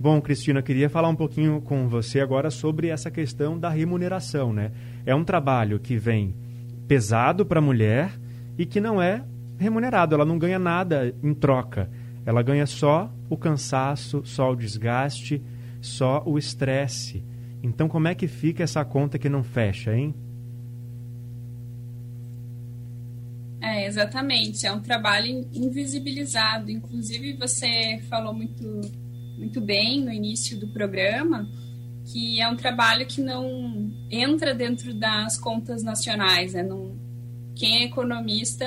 Bom, 0.00 0.20
Cristina, 0.20 0.62
queria 0.62 0.88
falar 0.88 1.08
um 1.08 1.16
pouquinho 1.16 1.60
com 1.60 1.88
você 1.88 2.20
agora 2.20 2.50
sobre 2.50 2.88
essa 2.88 3.10
questão 3.10 3.58
da 3.58 3.68
remuneração, 3.68 4.52
né? 4.52 4.72
É 5.04 5.14
um 5.14 5.24
trabalho 5.24 5.78
que 5.78 5.96
vem 5.96 6.34
pesado 6.88 7.44
para 7.44 7.58
a 7.58 7.62
mulher 7.62 8.12
e 8.56 8.64
que 8.64 8.80
não 8.80 9.02
é 9.02 9.22
remunerado, 9.58 10.14
ela 10.14 10.24
não 10.24 10.38
ganha 10.38 10.58
nada 10.58 11.14
em 11.22 11.34
troca. 11.34 11.90
Ela 12.24 12.42
ganha 12.42 12.66
só 12.66 13.12
o 13.28 13.36
cansaço, 13.36 14.22
só 14.24 14.50
o 14.50 14.56
desgaste, 14.56 15.42
só 15.80 16.22
o 16.26 16.38
estresse. 16.38 17.22
Então, 17.68 17.88
como 17.88 18.08
é 18.08 18.14
que 18.14 18.28
fica 18.28 18.62
essa 18.62 18.84
conta 18.84 19.18
que 19.18 19.28
não 19.28 19.42
fecha, 19.42 19.94
hein? 19.94 20.14
É, 23.60 23.76
É, 23.76 23.86
exatamente. 23.86 24.66
É 24.66 24.72
um 24.72 24.80
trabalho 24.80 25.46
invisibilizado. 25.52 26.70
Inclusive, 26.70 27.34
você 27.34 28.00
falou 28.08 28.32
muito, 28.32 28.80
muito 29.36 29.60
bem 29.60 30.02
no 30.02 30.12
início 30.12 30.58
do 30.58 30.68
programa 30.68 31.48
que 32.06 32.40
é 32.40 32.48
um 32.48 32.56
trabalho 32.56 33.04
que 33.04 33.20
não 33.20 33.92
entra 34.10 34.54
dentro 34.54 34.94
das 34.94 35.36
contas 35.36 35.82
nacionais. 35.82 36.54
Né? 36.54 36.62
Não, 36.62 36.96
quem 37.54 37.78
é 37.78 37.84
economista. 37.84 38.64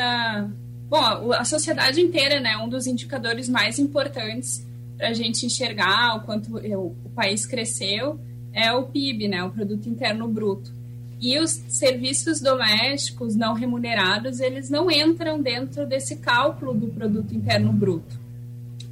Bom, 0.90 1.32
a 1.32 1.46
sociedade 1.46 2.02
inteira 2.02 2.40
né, 2.40 2.52
é 2.52 2.58
um 2.58 2.68
dos 2.68 2.86
indicadores 2.86 3.48
mais 3.48 3.80
importantes 3.80 4.66
para 4.98 5.10
a 5.10 5.14
gente 5.14 5.46
enxergar 5.46 6.18
o 6.18 6.22
quanto 6.22 6.58
o, 6.58 6.88
o 7.06 7.10
país 7.16 7.46
cresceu 7.46 8.20
é 8.54 8.72
o 8.74 8.84
PIB, 8.84 9.28
né, 9.28 9.44
o 9.44 9.52
Produto 9.52 9.88
Interno 9.88 10.28
Bruto. 10.28 10.74
E 11.22 11.38
os 11.38 11.52
serviços 11.68 12.40
domésticos 12.40 13.36
não 13.36 13.54
remunerados, 13.54 14.40
eles 14.40 14.70
não 14.70 14.90
entram 14.90 15.42
dentro 15.42 15.86
desse 15.86 16.16
cálculo 16.18 16.74
do 16.74 16.88
produto 16.88 17.36
interno 17.36 17.74
bruto. 17.74 18.18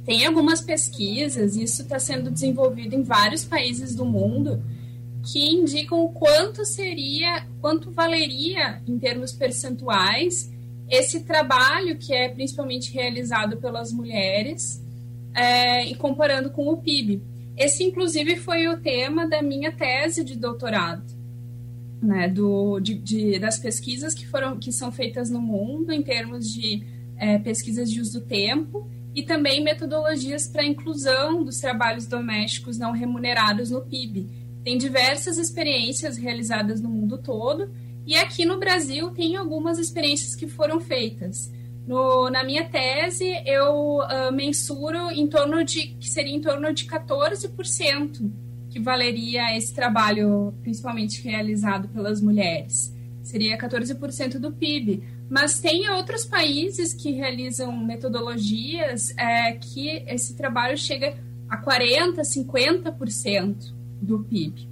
Tem 0.04 0.26
algumas 0.26 0.60
pesquisas, 0.60 1.56
isso 1.56 1.82
está 1.82 1.98
sendo 1.98 2.30
desenvolvido 2.30 2.94
em 2.94 3.02
vários 3.02 3.46
países 3.46 3.94
do 3.94 4.04
mundo, 4.04 4.62
que 5.22 5.50
indicam 5.50 6.04
o 6.04 6.10
quanto 6.10 6.64
seria, 6.66 7.46
quanto 7.60 7.90
valeria 7.90 8.82
em 8.86 8.98
termos 8.98 9.32
percentuais 9.32 10.50
esse 10.88 11.20
trabalho 11.20 11.98
que 11.98 12.14
é 12.14 12.28
principalmente 12.28 12.92
realizado 12.92 13.58
pelas 13.58 13.92
mulheres 13.92 14.82
é, 15.34 15.84
e 15.84 15.94
comparando 15.94 16.50
com 16.50 16.68
o 16.68 16.76
PIB. 16.78 17.22
Esse, 17.58 17.82
inclusive, 17.84 18.36
foi 18.36 18.68
o 18.68 18.78
tema 18.78 19.26
da 19.26 19.42
minha 19.42 19.72
tese 19.72 20.24
de 20.24 20.36
doutorado 20.36 21.18
né, 22.02 22.28
do, 22.28 22.78
de, 22.80 22.94
de, 22.94 23.38
das 23.38 23.58
pesquisas 23.58 24.14
que 24.14 24.26
foram 24.26 24.58
que 24.58 24.72
são 24.72 24.90
feitas 24.90 25.30
no 25.30 25.40
mundo 25.40 25.92
em 25.92 26.02
termos 26.02 26.46
de 26.52 26.82
é, 27.16 27.38
pesquisas 27.38 27.90
de 27.90 28.00
uso 28.00 28.20
do 28.20 28.26
tempo 28.26 28.88
e 29.14 29.22
também 29.22 29.62
metodologias 29.62 30.46
para 30.46 30.64
inclusão 30.64 31.42
dos 31.42 31.58
trabalhos 31.58 32.06
domésticos 32.06 32.78
não 32.78 32.92
remunerados 32.92 33.70
no 33.70 33.80
PIB. 33.80 34.28
Tem 34.62 34.78
diversas 34.78 35.38
experiências 35.38 36.16
realizadas 36.16 36.80
no 36.80 36.88
mundo 36.88 37.18
todo 37.18 37.70
e 38.06 38.14
aqui 38.16 38.44
no 38.44 38.58
Brasil 38.58 39.10
tem 39.10 39.36
algumas 39.36 39.78
experiências 39.78 40.34
que 40.34 40.46
foram 40.46 40.80
feitas. 40.80 41.50
No, 41.88 42.28
na 42.28 42.44
minha 42.44 42.68
tese, 42.68 43.24
eu 43.46 44.00
uh, 44.00 44.30
mensuro 44.30 45.10
em 45.10 45.26
torno 45.26 45.64
de 45.64 45.86
que 45.98 46.10
seria 46.10 46.36
em 46.36 46.40
torno 46.40 46.70
de 46.70 46.84
14% 46.84 48.30
que 48.68 48.78
valeria 48.78 49.56
esse 49.56 49.72
trabalho, 49.74 50.52
principalmente 50.60 51.22
realizado 51.22 51.88
pelas 51.88 52.20
mulheres. 52.20 52.94
Seria 53.22 53.56
14% 53.56 54.38
do 54.38 54.52
PIB. 54.52 55.02
Mas 55.30 55.60
tem 55.60 55.88
outros 55.88 56.26
países 56.26 56.92
que 56.92 57.10
realizam 57.12 57.74
metodologias 57.74 59.16
é, 59.16 59.52
que 59.52 59.88
esse 60.06 60.36
trabalho 60.36 60.76
chega 60.76 61.16
a 61.48 61.56
40%, 61.56 62.20
50% 62.20 63.72
do 64.02 64.18
PIB. 64.24 64.68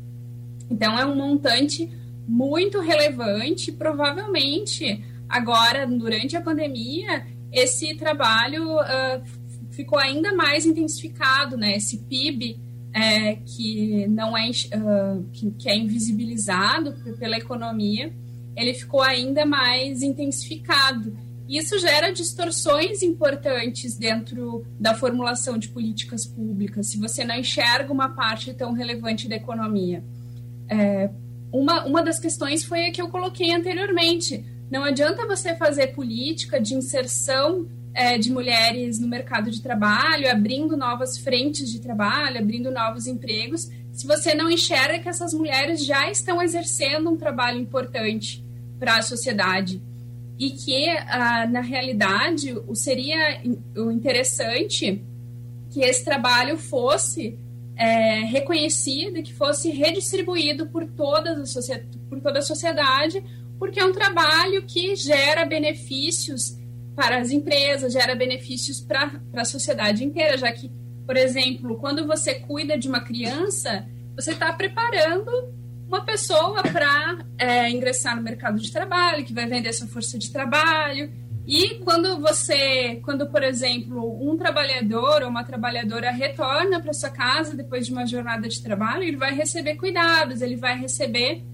Então, 0.68 0.98
é 0.98 1.06
um 1.06 1.16
montante 1.16 1.90
muito 2.28 2.78
relevante. 2.78 3.72
Provavelmente, 3.72 5.02
agora, 5.28 5.86
durante 5.86 6.36
a 6.36 6.40
pandemia, 6.40 7.26
esse 7.52 7.94
trabalho 7.96 8.76
uh, 8.76 9.22
ficou 9.70 9.98
ainda 9.98 10.34
mais 10.34 10.66
intensificado, 10.66 11.56
né? 11.56 11.76
Esse 11.76 11.98
PIB 11.98 12.58
é, 12.92 13.36
que 13.36 14.06
não 14.08 14.36
é 14.36 14.48
uh, 14.48 15.24
que, 15.32 15.50
que, 15.52 15.68
é 15.68 15.76
invisibilizado 15.76 16.94
pela 17.18 17.36
economia, 17.36 18.12
ele 18.56 18.72
ficou 18.72 19.02
ainda 19.02 19.44
mais 19.44 20.02
intensificado. 20.02 21.16
Isso 21.46 21.78
gera 21.78 22.10
distorções 22.10 23.02
importantes 23.02 23.96
dentro 23.96 24.64
da 24.80 24.94
formulação 24.94 25.58
de 25.58 25.68
políticas 25.68 26.26
públicas, 26.26 26.88
se 26.88 26.98
você 26.98 27.22
não 27.22 27.36
enxerga 27.36 27.92
uma 27.92 28.08
parte 28.08 28.52
tão 28.54 28.72
relevante 28.72 29.28
da 29.28 29.36
economia. 29.36 30.02
É, 30.68 31.10
uma, 31.52 31.84
uma 31.84 32.02
das 32.02 32.18
questões 32.18 32.64
foi 32.64 32.86
a 32.86 32.90
que 32.90 33.00
eu 33.00 33.08
coloquei 33.08 33.52
anteriormente. 33.54 34.44
Não 34.70 34.82
adianta 34.82 35.26
você 35.26 35.54
fazer 35.54 35.88
política 35.88 36.60
de 36.60 36.74
inserção 36.74 37.68
é, 37.94 38.18
de 38.18 38.30
mulheres 38.30 38.98
no 38.98 39.08
mercado 39.08 39.50
de 39.50 39.62
trabalho, 39.62 40.30
abrindo 40.30 40.76
novas 40.76 41.16
frentes 41.16 41.70
de 41.70 41.80
trabalho, 41.80 42.38
abrindo 42.38 42.70
novos 42.70 43.06
empregos, 43.06 43.70
se 43.92 44.06
você 44.06 44.34
não 44.34 44.50
enxerga 44.50 44.98
que 44.98 45.08
essas 45.08 45.32
mulheres 45.32 45.84
já 45.84 46.10
estão 46.10 46.42
exercendo 46.42 47.08
um 47.08 47.16
trabalho 47.16 47.58
importante 47.58 48.44
para 48.78 48.98
a 48.98 49.02
sociedade. 49.02 49.80
E 50.38 50.50
que 50.50 50.90
ah, 50.90 51.46
na 51.46 51.62
realidade 51.62 52.52
o 52.68 52.74
seria 52.74 53.40
o 53.74 53.90
interessante 53.90 55.02
que 55.70 55.80
esse 55.80 56.04
trabalho 56.04 56.58
fosse 56.58 57.38
é, 57.74 58.20
reconhecido 58.20 59.16
e 59.16 59.22
que 59.22 59.32
fosse 59.32 59.70
redistribuído 59.70 60.66
por 60.66 60.84
toda 60.84 61.32
a 61.32 61.44
por 62.10 62.20
toda 62.20 62.40
a 62.40 62.42
sociedade 62.42 63.22
porque 63.58 63.80
é 63.80 63.84
um 63.84 63.92
trabalho 63.92 64.62
que 64.66 64.94
gera 64.96 65.44
benefícios 65.44 66.56
para 66.94 67.18
as 67.18 67.30
empresas, 67.30 67.92
gera 67.92 68.14
benefícios 68.14 68.80
para 68.80 69.20
a 69.34 69.44
sociedade 69.44 70.04
inteira, 70.04 70.38
já 70.38 70.50
que, 70.52 70.70
por 71.04 71.16
exemplo, 71.16 71.76
quando 71.76 72.06
você 72.06 72.34
cuida 72.34 72.78
de 72.78 72.88
uma 72.88 73.00
criança, 73.00 73.86
você 74.14 74.32
está 74.32 74.52
preparando 74.52 75.30
uma 75.86 76.04
pessoa 76.04 76.62
para 76.62 77.18
é, 77.38 77.70
ingressar 77.70 78.16
no 78.16 78.22
mercado 78.22 78.58
de 78.58 78.72
trabalho, 78.72 79.24
que 79.24 79.32
vai 79.32 79.46
vender 79.46 79.72
sua 79.72 79.86
força 79.86 80.18
de 80.18 80.32
trabalho. 80.32 81.12
E 81.46 81.76
quando 81.84 82.18
você, 82.20 83.00
quando, 83.04 83.26
por 83.30 83.44
exemplo, 83.44 84.18
um 84.20 84.36
trabalhador 84.36 85.22
ou 85.22 85.28
uma 85.28 85.44
trabalhadora 85.44 86.10
retorna 86.10 86.80
para 86.80 86.92
sua 86.92 87.10
casa 87.10 87.54
depois 87.54 87.86
de 87.86 87.92
uma 87.92 88.04
jornada 88.04 88.48
de 88.48 88.60
trabalho, 88.60 89.04
ele 89.04 89.16
vai 89.16 89.32
receber 89.32 89.76
cuidados, 89.76 90.42
ele 90.42 90.56
vai 90.56 90.76
receber, 90.76 91.44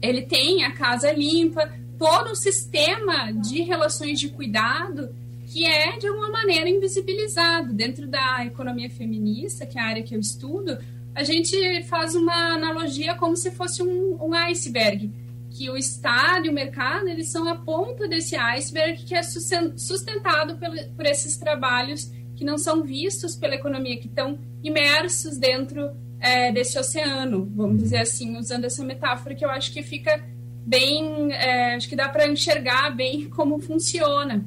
ele 0.00 0.22
tem 0.22 0.64
a 0.64 0.72
casa 0.72 1.12
limpa, 1.12 1.70
todo 1.98 2.30
um 2.30 2.34
sistema 2.34 3.32
de 3.32 3.62
relações 3.62 4.20
de 4.20 4.28
cuidado 4.28 5.14
que 5.46 5.64
é, 5.64 5.96
de 5.96 6.06
alguma 6.06 6.30
maneira, 6.30 6.68
invisibilizado. 6.68 7.72
Dentro 7.72 8.06
da 8.06 8.44
economia 8.44 8.90
feminista, 8.90 9.64
que 9.64 9.78
é 9.78 9.82
a 9.82 9.86
área 9.86 10.02
que 10.02 10.14
eu 10.14 10.20
estudo, 10.20 10.78
a 11.14 11.22
gente 11.22 11.82
faz 11.84 12.14
uma 12.14 12.54
analogia 12.54 13.14
como 13.14 13.36
se 13.36 13.50
fosse 13.50 13.82
um, 13.82 14.22
um 14.22 14.34
iceberg, 14.34 15.10
que 15.50 15.70
o 15.70 15.76
Estado 15.76 16.46
e 16.46 16.50
o 16.50 16.52
mercado 16.52 17.08
eles 17.08 17.30
são 17.30 17.48
a 17.48 17.56
ponta 17.56 18.06
desse 18.06 18.36
iceberg 18.36 19.02
que 19.04 19.14
é 19.14 19.22
sustentado 19.22 20.58
por, 20.58 20.68
por 20.94 21.06
esses 21.06 21.38
trabalhos 21.38 22.12
que 22.36 22.44
não 22.44 22.58
são 22.58 22.84
vistos 22.84 23.34
pela 23.34 23.54
economia, 23.54 23.98
que 23.98 24.06
estão 24.06 24.38
imersos 24.62 25.38
dentro 25.38 25.90
é, 26.20 26.50
desse 26.52 26.78
oceano, 26.78 27.50
vamos 27.54 27.82
dizer 27.82 27.98
assim, 27.98 28.36
usando 28.36 28.64
essa 28.64 28.84
metáfora 28.84 29.34
que 29.34 29.44
eu 29.44 29.50
acho 29.50 29.72
que 29.72 29.82
fica 29.82 30.24
bem, 30.66 31.32
é, 31.32 31.74
acho 31.74 31.88
que 31.88 31.96
dá 31.96 32.08
para 32.08 32.28
enxergar 32.28 32.94
bem 32.94 33.28
como 33.30 33.58
funciona. 33.58 34.44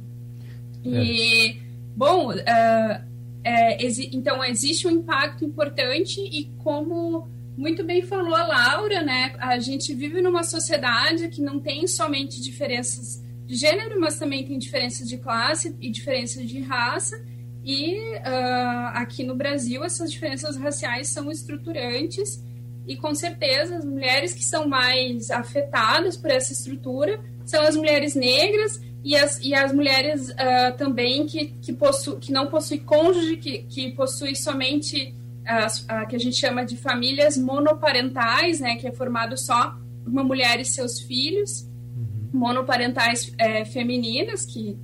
E, 0.83 1.49
é. 1.49 1.55
bom, 1.95 2.31
uh, 2.33 3.11
é, 3.43 3.83
exi 3.83 4.09
então 4.13 4.43
existe 4.43 4.87
um 4.87 4.91
impacto 4.91 5.45
importante 5.45 6.19
e 6.21 6.45
como 6.57 7.27
muito 7.57 7.83
bem 7.83 8.01
falou 8.01 8.33
a 8.33 8.45
Laura, 8.45 9.01
né, 9.01 9.33
a 9.37 9.59
gente 9.59 9.93
vive 9.93 10.21
numa 10.21 10.43
sociedade 10.43 11.27
que 11.29 11.41
não 11.41 11.59
tem 11.59 11.85
somente 11.85 12.41
diferenças 12.41 13.23
de 13.45 13.55
gênero, 13.55 13.99
mas 13.99 14.17
também 14.17 14.45
tem 14.45 14.57
diferenças 14.57 15.07
de 15.07 15.17
classe 15.17 15.75
e 15.79 15.89
diferenças 15.89 16.47
de 16.47 16.59
raça. 16.61 17.21
E 17.63 17.95
uh, 18.17 18.87
aqui 18.93 19.23
no 19.23 19.35
Brasil 19.35 19.83
essas 19.83 20.11
diferenças 20.11 20.57
raciais 20.57 21.09
são 21.09 21.31
estruturantes 21.31 22.43
e 22.87 22.95
com 22.95 23.13
certeza 23.13 23.77
as 23.77 23.85
mulheres 23.85 24.33
que 24.33 24.43
são 24.43 24.67
mais 24.67 25.29
afetadas 25.29 26.17
por 26.17 26.31
essa 26.31 26.51
estrutura 26.51 27.19
são 27.45 27.61
as 27.61 27.75
mulheres 27.75 28.15
negras 28.15 28.81
e 29.03 29.15
as, 29.15 29.39
e 29.43 29.53
as 29.53 29.71
mulheres 29.71 30.29
uh, 30.29 30.77
também 30.77 31.25
que, 31.25 31.47
que, 31.61 31.73
possu, 31.73 32.17
que 32.17 32.31
não 32.31 32.47
possuem 32.47 32.79
cônjuge, 32.79 33.37
que, 33.37 33.59
que 33.63 33.91
possuem 33.91 34.35
somente 34.35 35.13
as 35.45 35.81
uh, 35.81 36.07
que 36.07 36.15
a 36.15 36.19
gente 36.19 36.35
chama 36.35 36.63
de 36.63 36.77
famílias 36.77 37.37
monoparentais, 37.37 38.59
né, 38.59 38.75
que 38.75 38.87
é 38.87 38.91
formado 38.91 39.37
só 39.37 39.75
uma 40.05 40.23
mulher 40.23 40.59
e 40.59 40.65
seus 40.65 40.99
filhos, 40.99 41.61
uhum. 41.95 42.29
monoparentais 42.39 43.33
é, 43.37 43.65
femininas, 43.65 44.45
que 44.45 44.77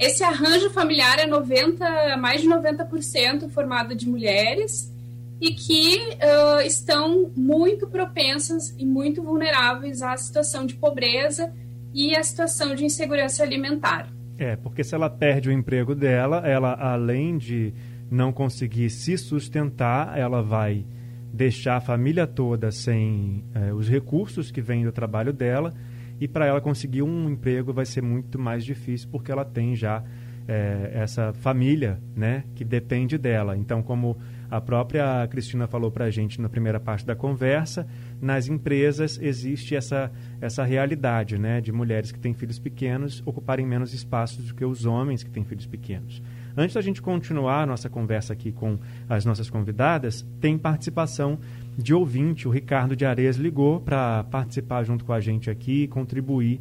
esse 0.00 0.24
arranjo 0.24 0.70
familiar 0.70 1.18
é 1.18 1.26
90, 1.26 2.16
mais 2.16 2.40
de 2.40 2.48
90% 2.48 3.50
formado 3.50 3.94
de 3.94 4.08
mulheres, 4.08 4.90
e 5.38 5.52
que 5.52 5.98
uh, 5.98 6.62
estão 6.64 7.30
muito 7.36 7.86
propensas 7.86 8.74
e 8.78 8.86
muito 8.86 9.22
vulneráveis 9.22 10.00
à 10.00 10.16
situação 10.16 10.64
de 10.64 10.74
pobreza 10.74 11.52
e 11.92 12.16
à 12.16 12.22
situação 12.22 12.74
de 12.74 12.82
insegurança 12.82 13.42
alimentar. 13.42 14.10
É, 14.38 14.56
porque 14.56 14.82
se 14.82 14.94
ela 14.94 15.10
perde 15.10 15.50
o 15.50 15.52
emprego 15.52 15.94
dela, 15.94 16.48
ela 16.48 16.72
além 16.72 17.36
de 17.36 17.74
não 18.10 18.32
conseguir 18.32 18.88
se 18.88 19.18
sustentar, 19.18 20.18
ela 20.18 20.42
vai 20.42 20.86
deixar 21.30 21.76
a 21.76 21.80
família 21.80 22.26
toda 22.26 22.70
sem 22.70 23.44
é, 23.54 23.72
os 23.74 23.86
recursos 23.86 24.50
que 24.50 24.62
vêm 24.62 24.84
do 24.84 24.92
trabalho 24.92 25.32
dela 25.32 25.74
e 26.20 26.28
para 26.28 26.46
ela 26.46 26.60
conseguir 26.60 27.02
um 27.02 27.30
emprego 27.30 27.72
vai 27.72 27.86
ser 27.86 28.02
muito 28.02 28.38
mais 28.38 28.64
difícil 28.64 29.08
porque 29.10 29.32
ela 29.32 29.44
tem 29.44 29.74
já 29.74 30.04
é, 30.46 30.90
essa 30.94 31.32
família 31.32 32.00
né, 32.14 32.44
que 32.54 32.64
depende 32.64 33.16
dela. 33.16 33.56
Então, 33.56 33.82
como 33.82 34.16
a 34.50 34.60
própria 34.60 35.26
Cristina 35.28 35.68
falou 35.68 35.92
para 35.92 36.06
a 36.06 36.10
gente 36.10 36.40
na 36.40 36.48
primeira 36.48 36.80
parte 36.80 37.06
da 37.06 37.14
conversa, 37.14 37.86
nas 38.20 38.48
empresas 38.48 39.18
existe 39.22 39.76
essa, 39.76 40.10
essa 40.40 40.64
realidade 40.64 41.38
né, 41.38 41.60
de 41.60 41.70
mulheres 41.70 42.10
que 42.10 42.18
têm 42.18 42.34
filhos 42.34 42.58
pequenos 42.58 43.22
ocuparem 43.24 43.64
menos 43.64 43.94
espaços 43.94 44.48
do 44.48 44.54
que 44.54 44.64
os 44.64 44.84
homens 44.84 45.22
que 45.22 45.30
têm 45.30 45.44
filhos 45.44 45.66
pequenos. 45.66 46.20
Antes 46.56 46.74
da 46.74 46.80
gente 46.80 47.00
continuar 47.00 47.62
a 47.62 47.66
nossa 47.66 47.88
conversa 47.88 48.32
aqui 48.32 48.50
com 48.50 48.76
as 49.08 49.24
nossas 49.24 49.48
convidadas, 49.48 50.26
tem 50.40 50.58
participação 50.58 51.38
de 51.76 51.94
ouvinte. 51.94 52.46
O 52.46 52.50
Ricardo 52.50 52.96
de 52.96 53.04
Areias 53.04 53.36
ligou 53.36 53.80
para 53.80 54.24
participar 54.24 54.84
junto 54.84 55.04
com 55.04 55.12
a 55.12 55.20
gente 55.20 55.50
aqui 55.50 55.84
e 55.84 55.88
contribuir. 55.88 56.60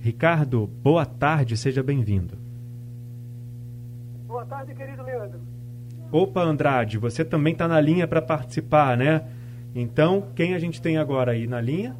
Ricardo, 0.00 0.68
boa 0.82 1.06
tarde, 1.06 1.56
seja 1.56 1.82
bem-vindo. 1.82 2.36
Boa 4.26 4.44
tarde, 4.44 4.74
querido 4.74 5.02
Leandro. 5.02 5.40
Opa, 6.10 6.42
Andrade, 6.42 6.98
você 6.98 7.24
também 7.24 7.52
está 7.52 7.66
na 7.66 7.80
linha 7.80 8.06
para 8.06 8.20
participar, 8.20 8.96
né? 8.96 9.22
Então, 9.74 10.26
quem 10.34 10.54
a 10.54 10.58
gente 10.58 10.82
tem 10.82 10.98
agora 10.98 11.32
aí 11.32 11.46
na 11.46 11.60
linha? 11.60 11.96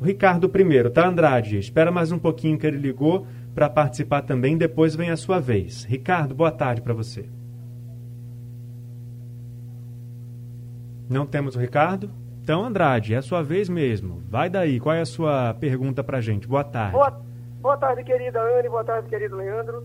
O 0.00 0.04
Ricardo 0.04 0.48
primeiro, 0.48 0.90
tá, 0.90 1.08
Andrade? 1.08 1.58
Espera 1.58 1.90
mais 1.90 2.12
um 2.12 2.18
pouquinho 2.18 2.58
que 2.58 2.66
ele 2.66 2.76
ligou 2.76 3.26
para 3.54 3.70
participar 3.70 4.22
também, 4.22 4.56
depois 4.56 4.94
vem 4.94 5.10
a 5.10 5.16
sua 5.16 5.40
vez. 5.40 5.84
Ricardo, 5.84 6.34
boa 6.34 6.52
tarde 6.52 6.82
para 6.82 6.92
você. 6.92 7.24
Não 11.08 11.26
temos 11.26 11.56
o 11.56 11.58
Ricardo? 11.58 12.10
Então, 12.42 12.64
Andrade, 12.64 13.14
é 13.14 13.16
a 13.16 13.22
sua 13.22 13.42
vez 13.42 13.68
mesmo. 13.68 14.22
Vai 14.28 14.48
daí, 14.48 14.78
qual 14.78 14.94
é 14.94 15.00
a 15.00 15.06
sua 15.06 15.54
pergunta 15.54 16.04
para 16.04 16.18
a 16.18 16.20
gente? 16.20 16.46
Boa 16.46 16.64
tarde. 16.64 16.92
Boa, 16.92 17.20
boa 17.60 17.76
tarde, 17.76 18.04
querida 18.04 18.40
Anne, 18.40 18.68
boa 18.68 18.84
tarde, 18.84 19.08
querido 19.08 19.36
Leandro 19.36 19.84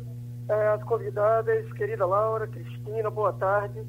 é, 0.51 0.67
as 0.69 0.83
convidadas, 0.83 1.71
querida 1.73 2.05
Laura, 2.05 2.45
Cristina, 2.47 3.09
boa 3.09 3.31
tarde. 3.33 3.81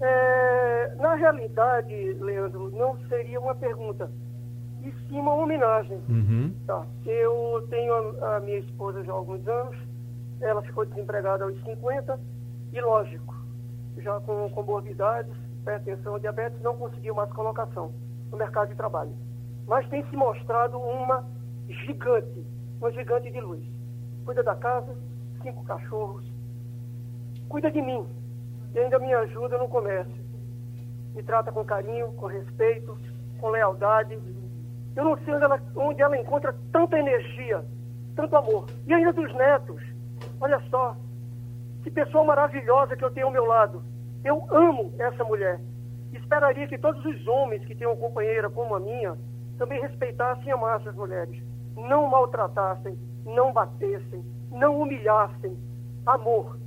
É, 0.00 0.94
na 0.96 1.14
realidade, 1.14 1.94
Leandro, 2.20 2.70
não 2.70 2.96
seria 3.08 3.40
uma 3.40 3.54
pergunta, 3.54 4.10
e 4.82 4.92
sim 5.08 5.18
uma 5.18 5.34
homenagem. 5.34 6.00
Uhum. 6.08 6.54
Tá. 6.66 6.86
Eu 7.04 7.66
tenho 7.70 7.94
a, 8.22 8.36
a, 8.36 8.40
minha 8.40 8.58
esposa 8.58 9.02
já 9.02 9.12
há 9.12 9.16
alguns 9.16 9.46
anos, 9.48 9.76
ela 10.40 10.62
ficou 10.62 10.84
desempregada 10.84 11.44
aos 11.44 11.60
50, 11.64 12.18
e 12.72 12.80
lógico, 12.80 13.34
já 13.98 14.20
com 14.20 14.48
comorbidades, 14.50 15.34
hipertensão, 15.64 16.18
diabetes, 16.18 16.60
não 16.60 16.76
conseguiu 16.76 17.14
mais 17.14 17.32
colocação 17.32 17.92
no 18.30 18.36
mercado 18.36 18.68
de 18.68 18.74
trabalho. 18.74 19.16
Mas 19.66 19.88
tem 19.88 20.04
se 20.10 20.16
mostrado 20.16 20.78
uma 20.78 21.24
gigante, 21.66 22.46
uma 22.78 22.92
gigante 22.92 23.30
de 23.30 23.40
luz. 23.40 23.64
Cuida 24.26 24.42
da 24.42 24.54
casa, 24.54 24.94
cinco 25.42 25.64
cachorros. 25.64 26.30
Cuida 27.48 27.70
de 27.70 27.80
mim 27.80 28.06
e 28.74 28.78
ainda 28.78 28.98
me 28.98 29.12
ajuda 29.14 29.56
no 29.56 29.68
comércio. 29.68 30.22
Me 31.14 31.22
trata 31.22 31.50
com 31.50 31.64
carinho, 31.64 32.12
com 32.12 32.26
respeito, 32.26 32.98
com 33.38 33.48
lealdade. 33.48 34.18
Eu 34.94 35.04
não 35.04 35.16
sei 35.18 35.34
onde 35.34 35.44
ela, 35.44 35.62
onde 35.76 36.02
ela 36.02 36.18
encontra 36.18 36.54
tanta 36.72 36.98
energia, 36.98 37.64
tanto 38.14 38.36
amor. 38.36 38.66
E 38.86 38.92
ainda 38.92 39.12
dos 39.12 39.32
netos. 39.34 39.82
Olha 40.40 40.60
só, 40.68 40.96
que 41.82 41.90
pessoa 41.90 42.24
maravilhosa 42.24 42.96
que 42.96 43.04
eu 43.04 43.10
tenho 43.10 43.26
ao 43.26 43.32
meu 43.32 43.44
lado. 43.44 43.82
Eu 44.24 44.46
amo 44.50 44.92
essa 44.98 45.22
mulher. 45.22 45.60
Esperaria 46.12 46.66
que 46.66 46.78
todos 46.78 47.04
os 47.04 47.26
homens 47.26 47.64
que 47.64 47.74
tenham 47.74 47.92
uma 47.92 48.00
companheira 48.00 48.48
como 48.48 48.74
a 48.74 48.80
minha 48.80 49.16
também 49.58 49.80
respeitassem 49.80 50.46
e 50.46 50.50
amassem 50.52 50.88
as 50.88 50.96
mulheres. 50.96 51.42
Não 51.76 52.08
maltratassem, 52.08 52.98
não 53.24 53.52
batessem, 53.52 54.24
não 54.50 54.80
humilhassem. 54.80 55.56
Amor. 56.06 56.58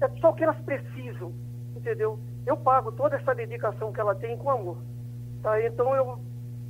É 0.00 0.08
só 0.20 0.30
o 0.30 0.34
que 0.34 0.44
elas 0.44 0.58
precisam, 0.60 1.32
entendeu? 1.76 2.18
Eu 2.46 2.56
pago 2.56 2.92
toda 2.92 3.16
essa 3.16 3.34
dedicação 3.34 3.92
que 3.92 4.00
ela 4.00 4.14
tem 4.14 4.36
com 4.36 4.50
amor. 4.50 4.78
Tá? 5.42 5.60
Então 5.64 5.94
eu 5.94 6.18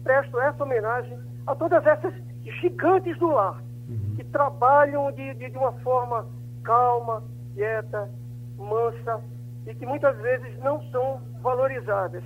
presto 0.02 0.38
essa 0.40 0.62
homenagem 0.62 1.18
a 1.46 1.54
todas 1.54 1.84
essas 1.86 2.14
gigantes 2.60 3.18
do 3.18 3.28
lar, 3.28 3.62
uhum. 3.88 4.14
que 4.16 4.24
trabalham 4.24 5.10
de, 5.12 5.34
de, 5.34 5.50
de 5.50 5.58
uma 5.58 5.72
forma 5.80 6.26
calma, 6.62 7.22
quieta, 7.54 8.10
mansa, 8.56 9.20
e 9.66 9.74
que 9.74 9.86
muitas 9.86 10.16
vezes 10.18 10.58
não 10.60 10.82
são 10.90 11.20
valorizadas. 11.42 12.22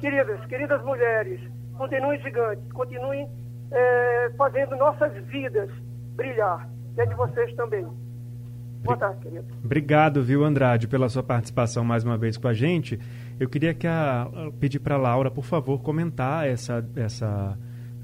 Queridas, 0.00 0.44
queridas 0.46 0.82
mulheres, 0.84 1.40
continuem 1.76 2.20
gigantes, 2.20 2.72
continuem 2.72 3.28
é, 3.70 4.30
fazendo 4.36 4.76
nossas 4.76 5.12
vidas 5.26 5.70
brilhar 6.16 6.68
e 6.96 7.00
a 7.00 7.04
de 7.04 7.14
vocês 7.14 7.54
também. 7.54 7.86
Boa 8.82 8.96
tarde, 8.96 9.20
querido. 9.20 9.44
Obrigado, 9.62 10.22
viu, 10.22 10.42
Andrade, 10.42 10.88
pela 10.88 11.08
sua 11.08 11.22
participação 11.22 11.84
mais 11.84 12.02
uma 12.02 12.16
vez 12.16 12.38
com 12.38 12.48
a 12.48 12.54
gente. 12.54 12.98
Eu 13.38 13.48
queria 13.48 13.74
que 13.74 13.86
a, 13.86 14.26
pedir 14.58 14.80
para 14.80 14.94
a 14.94 14.98
Laura, 14.98 15.30
por 15.30 15.44
favor, 15.44 15.82
comentar 15.82 16.46
essa, 16.46 16.84
essa 16.96 17.58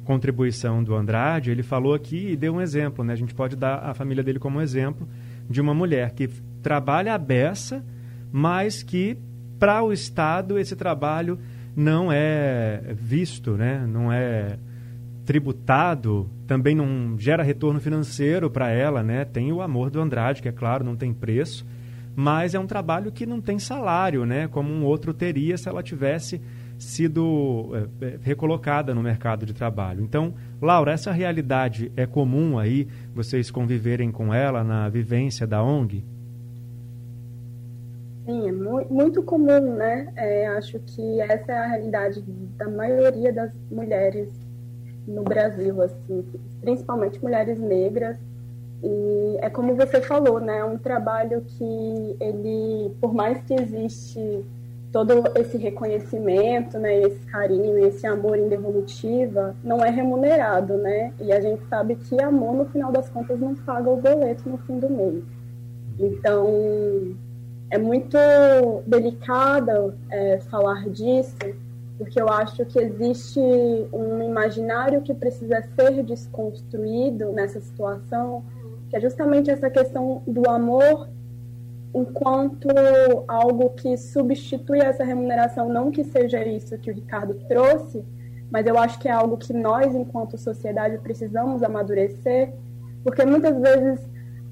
contribuição 0.05 0.85
do 0.85 0.95
Andrade. 0.95 1.51
Ele 1.51 1.63
falou 1.63 1.95
aqui 1.95 2.33
e 2.33 2.37
deu 2.37 2.55
um 2.55 2.61
exemplo, 2.61 3.03
né? 3.03 3.15
A 3.15 3.17
gente 3.17 3.35
pode 3.35 3.57
dar 3.57 3.79
a 3.79 3.95
família 3.95 4.23
dele 4.23 4.39
como 4.39 4.61
exemplo 4.61 5.09
de 5.49 5.61
uma 5.61 5.75
mulher 5.75 6.13
que 6.13 6.29
trabalha 6.63 7.15
a 7.15 7.19
beça, 7.19 7.83
mas 8.33 8.83
que 8.83 9.19
para 9.59 9.83
o 9.83 9.93
Estado 9.93 10.59
esse 10.59 10.77
trabalho 10.77 11.39
não 11.75 12.11
é 12.11 12.95
visto, 12.95 13.53
né? 13.53 13.87
Não 13.87 14.13
é 14.13 14.59
tributado 15.25 16.31
também 16.47 16.75
não 16.75 17.19
gera 17.19 17.43
retorno 17.43 17.81
financeiro 17.81 18.49
para 18.49 18.71
ela, 18.71 19.03
né? 19.03 19.25
Tem 19.25 19.53
o 19.53 19.61
amor 19.61 19.91
do 19.91 20.01
Andrade, 20.01 20.41
que 20.41 20.49
é 20.49 20.53
claro, 20.53 20.85
não 20.85 20.97
tem 20.97 21.13
preço, 21.13 21.67
mas 22.15 22.55
é 22.55 22.59
um 22.59 22.67
trabalho 22.67 23.11
que 23.11 23.27
não 23.27 23.41
tem 23.41 23.59
salário, 23.59 24.25
né? 24.25 24.47
Como 24.49 24.73
um 24.73 24.85
outro 24.85 25.13
teria 25.13 25.59
se 25.59 25.69
ela 25.69 25.83
tivesse 25.83 26.41
sido 26.79 27.71
é, 28.01 28.07
é 28.07 28.19
recolocada 28.23 28.95
no 28.95 29.03
mercado 29.03 29.45
de 29.45 29.53
trabalho. 29.53 30.03
Então, 30.03 30.35
Laura, 30.63 30.93
essa 30.93 31.11
realidade 31.11 31.91
é 31.97 32.07
comum 32.07 32.59
aí 32.59 32.87
vocês 33.15 33.51
conviverem 33.51 34.13
com 34.13 34.33
ela 34.33 34.63
na 34.63 34.89
vivência 34.89 35.47
da 35.47 35.63
ONG? 35.63 36.05
Sim, 38.27 38.49
é 38.49 38.53
muito 38.53 39.23
comum, 39.23 39.77
né? 39.77 40.13
É, 40.17 40.49
acho 40.49 40.81
que 40.81 41.21
essa 41.21 41.53
é 41.53 41.59
a 41.59 41.67
realidade 41.69 42.21
da 42.59 42.69
maioria 42.69 43.33
das 43.33 43.53
mulheres 43.71 44.29
no 45.07 45.23
Brasil, 45.23 45.81
assim, 45.81 46.25
principalmente 46.61 47.23
mulheres 47.23 47.61
negras. 47.61 48.19
E 48.83 49.39
é 49.41 49.49
como 49.49 49.77
você 49.77 50.01
falou, 50.01 50.41
né? 50.41 50.59
É 50.59 50.65
um 50.65 50.77
trabalho 50.77 51.41
que 51.43 52.17
ele, 52.19 52.93
por 53.01 53.15
mais 53.15 53.41
que 53.45 53.55
existe 53.55 54.45
todo 54.93 55.13
esse 55.39 55.57
reconhecimento, 55.57 56.79
né, 56.79 57.03
esse 57.03 57.21
carinho, 57.27 57.79
esse 57.87 58.07
amor 58.07 58.39
indevolutiva, 58.39 59.55
não 59.63 59.85
é 59.85 59.91
remunerado, 59.91 60.77
né? 60.79 61.13
E 61.21 61.31
a 61.33 61.41
gente 61.41 61.63
sabe 61.69 61.95
que 61.95 62.21
amor, 62.21 62.55
no 62.55 62.65
final 62.67 62.91
das 62.91 63.09
contas, 63.09 63.39
não 63.39 63.55
paga 63.55 63.89
o 63.89 64.01
boleto 64.01 64.49
no 64.49 64.59
fim 64.59 64.79
do 64.79 64.91
mês. 64.91 65.23
Então, 65.99 67.15
é 67.71 67.79
muito 67.79 68.17
delicado 68.87 69.95
é, 70.11 70.39
falar 70.41 70.89
disso, 70.89 71.37
porque 71.99 72.21
eu 72.21 72.29
acho 72.29 72.65
que 72.67 72.79
existe 72.79 73.41
um 73.93 74.23
imaginário 74.23 75.03
que 75.03 75.15
precisa 75.15 75.63
ser 75.75 76.03
desconstruído 76.03 77.33
nessa 77.33 77.61
situação, 77.61 78.45
que 78.89 78.97
é 78.97 79.01
justamente 79.01 79.51
essa 79.51 79.71
questão 79.71 80.23
do 80.27 80.49
amor 80.49 81.09
enquanto 81.95 82.69
algo 83.27 83.71
que 83.71 83.97
substitui 83.97 84.81
essa 84.81 85.03
remuneração, 85.03 85.69
não 85.69 85.91
que 85.91 86.05
seja 86.05 86.45
isso 86.45 86.77
que 86.79 86.91
o 86.91 86.95
Ricardo 86.95 87.35
trouxe, 87.49 88.05
mas 88.51 88.67
eu 88.67 88.79
acho 88.79 88.99
que 88.99 89.09
é 89.09 89.13
algo 89.13 89.39
que 89.39 89.53
nós, 89.53 89.95
enquanto 89.95 90.37
sociedade, 90.37 90.99
precisamos 90.99 91.63
amadurecer, 91.63 92.53
porque 93.03 93.25
muitas 93.25 93.59
vezes 93.59 94.01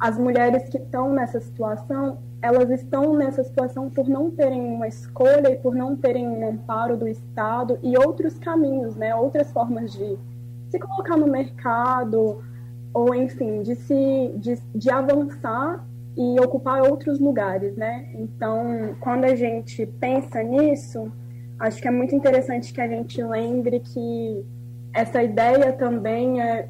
as 0.01 0.19
mulheres 0.19 0.69
que 0.69 0.79
estão 0.79 1.13
nessa 1.13 1.39
situação, 1.41 2.19
elas 2.45 2.69
estão 2.69 3.15
nessa 3.15 3.43
situação 3.43 3.89
por 3.89 4.07
não 4.07 4.31
terem 4.31 4.61
uma 4.61 4.87
escolha 4.87 5.51
e 5.51 5.57
por 5.57 5.75
não 5.75 5.97
terem 5.97 6.29
um 6.29 6.47
amparo 6.47 6.95
do 6.95 7.09
Estado 7.09 7.79
e 7.83 7.97
outros 7.97 8.39
caminhos, 8.39 8.95
né? 8.97 9.15
Outras 9.15 9.51
formas 9.51 9.91
de 9.95 10.19
se 10.69 10.79
colocar 10.79 11.17
no 11.17 11.27
mercado 11.27 12.45
ou, 12.93 13.15
enfim, 13.15 13.63
de 13.63 13.75
se 13.75 14.35
de, 14.37 14.59
de 14.75 14.91
avançar 14.91 15.83
e 16.15 16.39
ocupar 16.39 16.83
outros 16.83 17.19
lugares, 17.19 17.75
né? 17.77 18.11
Então, 18.13 18.95
quando 19.01 19.25
a 19.25 19.35
gente 19.35 19.87
pensa 19.99 20.43
nisso, 20.43 21.11
acho 21.59 21.81
que 21.81 21.89
é 21.89 21.91
muito 21.91 22.15
interessante 22.15 22.75
que 22.75 22.81
a 22.83 22.87
gente 22.87 23.23
lembre 23.23 23.81
que 23.81 24.45
essa 24.93 25.23
ideia 25.23 25.73
também 25.73 26.43
é 26.43 26.69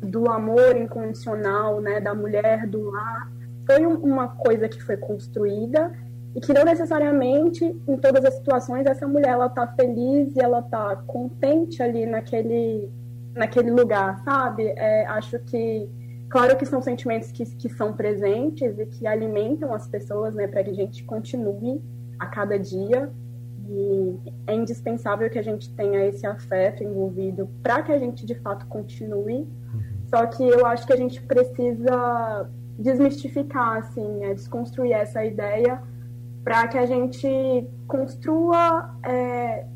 do 0.00 0.30
amor 0.30 0.74
incondicional, 0.78 1.78
né, 1.78 2.00
da 2.00 2.14
mulher 2.14 2.66
do 2.66 2.90
lar, 2.90 3.37
foi 3.68 3.84
uma 3.84 4.28
coisa 4.28 4.66
que 4.66 4.82
foi 4.82 4.96
construída 4.96 5.92
e 6.34 6.40
que 6.40 6.54
não 6.54 6.64
necessariamente 6.64 7.64
em 7.64 7.96
todas 7.98 8.24
as 8.24 8.34
situações 8.34 8.86
essa 8.86 9.06
mulher 9.06 9.30
ela 9.30 9.48
tá 9.48 9.66
feliz 9.66 10.34
e 10.34 10.40
ela 10.40 10.62
tá 10.62 10.96
contente 11.06 11.82
ali 11.82 12.06
naquele 12.06 12.90
naquele 13.34 13.70
lugar, 13.70 14.22
sabe? 14.24 14.64
É, 14.76 15.06
acho 15.06 15.38
que, 15.40 15.88
claro 16.28 16.56
que 16.56 16.66
são 16.66 16.82
sentimentos 16.82 17.30
que, 17.30 17.44
que 17.44 17.68
são 17.68 17.92
presentes 17.92 18.78
e 18.78 18.86
que 18.86 19.06
alimentam 19.06 19.72
as 19.72 19.86
pessoas, 19.86 20.34
né, 20.34 20.48
para 20.48 20.64
que 20.64 20.70
a 20.70 20.74
gente 20.74 21.04
continue 21.04 21.80
a 22.18 22.26
cada 22.26 22.58
dia. 22.58 23.10
E 23.70 24.16
é 24.46 24.54
indispensável 24.54 25.28
que 25.30 25.38
a 25.38 25.42
gente 25.42 25.72
tenha 25.74 26.04
esse 26.06 26.26
afeto 26.26 26.82
envolvido 26.82 27.48
para 27.62 27.82
que 27.82 27.92
a 27.92 27.98
gente 27.98 28.24
de 28.26 28.34
fato 28.34 28.66
continue. 28.66 29.42
Uhum. 29.42 29.82
Só 30.08 30.26
que 30.26 30.42
eu 30.42 30.66
acho 30.66 30.86
que 30.86 30.92
a 30.92 30.96
gente 30.96 31.20
precisa 31.22 32.48
desmistificar, 32.78 33.78
assim, 33.78 34.24
é, 34.24 34.34
desconstruir 34.34 34.92
essa 34.92 35.24
ideia 35.24 35.82
para 36.44 36.68
que 36.68 36.78
a 36.78 36.86
gente 36.86 37.68
construa 37.86 38.94
é, 39.02 39.66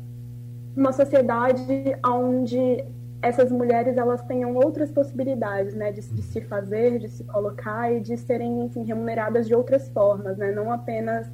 uma 0.75 0.91
sociedade 0.91 1.61
onde 2.05 2.83
essas 3.21 3.51
mulheres 3.51 3.95
elas 3.97 4.21
tenham 4.23 4.55
outras 4.55 4.91
possibilidades, 4.91 5.73
né, 5.73 5.91
de, 5.91 6.01
de, 6.01 6.21
se 6.21 6.41
fazer, 6.41 6.99
de 6.99 7.07
se 7.07 7.23
colocar 7.23 7.91
e 7.91 8.01
de 8.01 8.17
serem 8.17 8.65
enfim, 8.65 8.83
remuneradas 8.83 9.47
de 9.47 9.55
outras 9.55 9.87
formas, 9.89 10.37
né, 10.37 10.51
não 10.51 10.71
apenas 10.71 11.31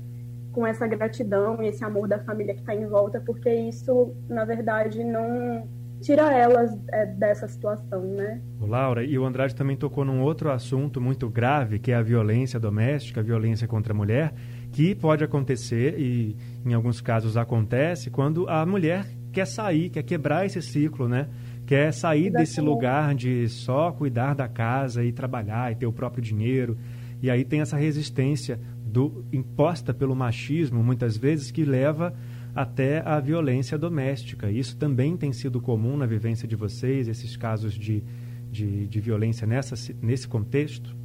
com 0.51 0.65
essa 0.65 0.85
gratidão 0.87 1.61
e 1.61 1.67
esse 1.67 1.83
amor 1.83 2.07
da 2.07 2.19
família 2.19 2.53
que 2.53 2.59
está 2.59 2.75
em 2.75 2.85
volta, 2.85 3.21
porque 3.21 3.51
isso, 3.51 4.13
na 4.27 4.45
verdade, 4.45 5.03
não 5.03 5.67
tira 6.01 6.31
elas 6.33 6.71
é, 6.91 7.05
dessa 7.05 7.47
situação, 7.47 8.01
né? 8.01 8.41
Laura, 8.61 9.03
e 9.03 9.17
o 9.17 9.25
Andrade 9.25 9.55
também 9.55 9.75
tocou 9.75 10.05
num 10.05 10.21
outro 10.21 10.51
assunto 10.51 11.01
muito 11.01 11.29
grave, 11.29 11.79
que 11.79 11.91
é 11.91 11.95
a 11.95 12.01
violência 12.01 12.59
doméstica, 12.59 13.19
a 13.19 13.23
violência 13.23 13.67
contra 13.67 13.93
a 13.93 13.95
mulher, 13.95 14.33
que 14.71 14.95
pode 14.95 15.23
acontecer 15.23 15.99
e 15.99 16.35
em 16.65 16.73
alguns 16.73 17.01
casos 17.01 17.35
acontece 17.35 18.09
quando 18.09 18.47
a 18.49 18.65
mulher 18.65 19.05
quer 19.31 19.45
sair, 19.45 19.89
quer 19.89 20.03
quebrar 20.03 20.45
esse 20.45 20.61
ciclo, 20.61 21.07
né? 21.07 21.27
Quer 21.65 21.93
sair 21.93 22.27
Exatamente. 22.27 22.47
desse 22.47 22.61
lugar 22.61 23.13
de 23.13 23.47
só 23.47 23.91
cuidar 23.91 24.33
da 24.33 24.47
casa 24.47 25.03
e 25.03 25.11
trabalhar 25.11 25.71
e 25.71 25.75
ter 25.75 25.85
o 25.85 25.93
próprio 25.93 26.23
dinheiro. 26.23 26.77
E 27.21 27.29
aí 27.29 27.43
tem 27.43 27.61
essa 27.61 27.77
resistência 27.77 28.59
do 28.83 29.23
imposta 29.31 29.93
pelo 29.93 30.15
machismo, 30.15 30.83
muitas 30.83 31.15
vezes, 31.15 31.51
que 31.51 31.63
leva 31.63 32.13
até 32.55 32.99
a 33.05 33.19
violência 33.19 33.77
doméstica. 33.77 34.49
Isso 34.49 34.77
também 34.77 35.15
tem 35.15 35.31
sido 35.31 35.61
comum 35.61 35.95
na 35.95 36.05
vivência 36.05 36.47
de 36.47 36.55
vocês, 36.55 37.07
esses 37.07 37.37
casos 37.37 37.73
de, 37.73 38.03
de, 38.51 38.87
de 38.87 38.99
violência 38.99 39.45
nessa, 39.45 39.75
nesse 40.01 40.27
contexto? 40.27 40.95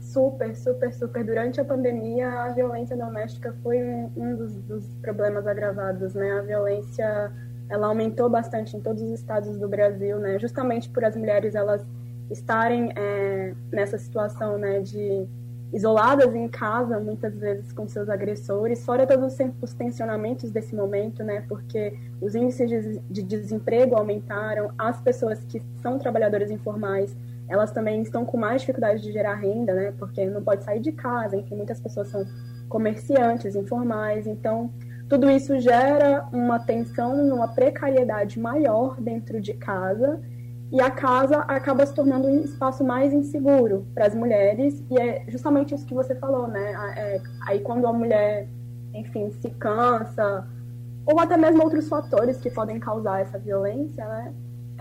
Super, 0.00 0.54
super, 0.54 0.92
super. 0.92 1.24
Durante 1.24 1.58
a 1.58 1.64
pandemia, 1.64 2.28
a 2.28 2.52
violência 2.52 2.94
doméstica 2.94 3.54
foi 3.62 3.82
um, 3.82 4.10
um 4.14 4.36
dos, 4.36 4.54
dos, 4.62 4.86
problemas 5.00 5.46
agravados, 5.46 6.12
né? 6.12 6.32
A 6.32 6.42
violência, 6.42 7.32
ela 7.70 7.86
aumentou 7.86 8.28
bastante 8.28 8.76
em 8.76 8.80
todos 8.80 9.00
os 9.00 9.10
estados 9.10 9.56
do 9.56 9.66
Brasil, 9.66 10.18
né? 10.18 10.38
Justamente 10.38 10.90
por 10.90 11.02
as 11.02 11.16
mulheres, 11.16 11.54
elas 11.54 11.82
estarem 12.30 12.92
é, 12.94 13.54
nessa 13.72 13.96
situação, 13.96 14.58
né? 14.58 14.80
De 14.80 15.26
isoladas 15.72 16.34
em 16.34 16.48
casa, 16.48 17.00
muitas 17.00 17.34
vezes 17.34 17.72
com 17.72 17.88
seus 17.88 18.08
agressores, 18.08 18.84
fora 18.84 19.06
todos 19.06 19.36
os 19.62 19.74
tensionamentos 19.74 20.50
desse 20.50 20.74
momento, 20.74 21.24
né? 21.24 21.44
Porque 21.48 21.98
os 22.20 22.34
índices 22.34 23.00
de 23.10 23.22
desemprego 23.22 23.96
aumentaram, 23.96 24.70
as 24.76 25.00
pessoas 25.00 25.42
que 25.44 25.62
são 25.82 25.98
trabalhadoras 25.98 26.50
informais 26.50 27.16
elas 27.48 27.70
também 27.70 28.00
estão 28.00 28.24
com 28.24 28.38
mais 28.38 28.62
dificuldade 28.62 29.02
de 29.02 29.12
gerar 29.12 29.34
renda, 29.34 29.74
né? 29.74 29.92
Porque 29.98 30.24
não 30.24 30.42
pode 30.42 30.64
sair 30.64 30.80
de 30.80 30.90
casa, 30.90 31.36
enfim, 31.36 31.54
muitas 31.54 31.78
pessoas 31.78 32.08
são 32.08 32.24
comerciantes 32.66 33.54
informais, 33.54 34.26
então 34.26 34.70
tudo 35.06 35.30
isso 35.30 35.60
gera 35.60 36.26
uma 36.32 36.58
tensão, 36.58 37.14
uma 37.34 37.48
precariedade 37.48 38.40
maior 38.40 38.98
dentro 38.98 39.38
de 39.38 39.52
casa 39.52 40.18
e 40.72 40.80
a 40.80 40.90
casa 40.90 41.38
acaba 41.40 41.84
se 41.84 41.94
tornando 41.94 42.26
um 42.26 42.40
espaço 42.40 42.82
mais 42.82 43.12
inseguro 43.12 43.86
para 43.94 44.06
as 44.06 44.14
mulheres 44.14 44.82
e 44.90 44.98
é 44.98 45.24
justamente 45.28 45.74
isso 45.74 45.86
que 45.86 45.94
você 45.94 46.14
falou, 46.14 46.48
né? 46.48 46.72
É, 46.96 47.20
aí 47.46 47.60
quando 47.60 47.86
a 47.86 47.92
mulher, 47.92 48.48
enfim, 48.94 49.30
se 49.30 49.50
cansa 49.50 50.48
ou 51.04 51.20
até 51.20 51.36
mesmo 51.36 51.62
outros 51.62 51.88
fatores 51.88 52.38
que 52.38 52.50
podem 52.50 52.80
causar 52.80 53.20
essa 53.20 53.38
violência, 53.38 54.04
né? 54.06 54.32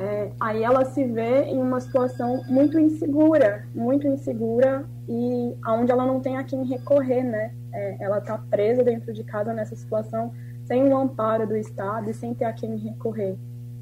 é, 0.01 0.31
aí 0.39 0.63
ela 0.63 0.83
se 0.85 1.03
vê 1.03 1.43
em 1.43 1.61
uma 1.61 1.79
situação 1.79 2.43
muito 2.47 2.79
insegura, 2.79 3.67
muito 3.75 4.07
insegura 4.07 4.85
e 5.07 5.55
onde 5.67 5.91
ela 5.91 6.05
não 6.05 6.19
tem 6.19 6.37
a 6.37 6.43
quem 6.43 6.65
recorrer, 6.65 7.23
né? 7.23 7.53
É, 7.71 7.97
ela 8.03 8.17
está 8.17 8.37
presa 8.37 8.83
dentro 8.83 9.13
de 9.13 9.23
casa 9.23 9.53
nessa 9.53 9.75
situação 9.75 10.31
sem 10.65 10.83
o 10.83 10.97
amparo 10.97 11.45
do 11.45 11.55
Estado 11.55 12.09
e 12.09 12.13
sem 12.13 12.33
ter 12.33 12.45
a 12.45 12.53
quem 12.53 12.77
recorrer. 12.77 13.37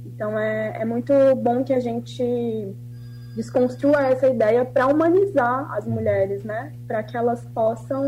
Então 0.05 0.37
é, 0.37 0.81
é 0.81 0.85
muito 0.85 1.13
bom 1.35 1.63
que 1.63 1.73
a 1.73 1.79
gente 1.79 2.75
desconstrua 3.35 4.07
essa 4.07 4.27
ideia 4.27 4.65
para 4.65 4.87
humanizar 4.87 5.71
as 5.73 5.85
mulheres, 5.85 6.43
né? 6.43 6.73
Para 6.87 7.03
que 7.03 7.15
elas 7.15 7.45
possam, 7.53 8.03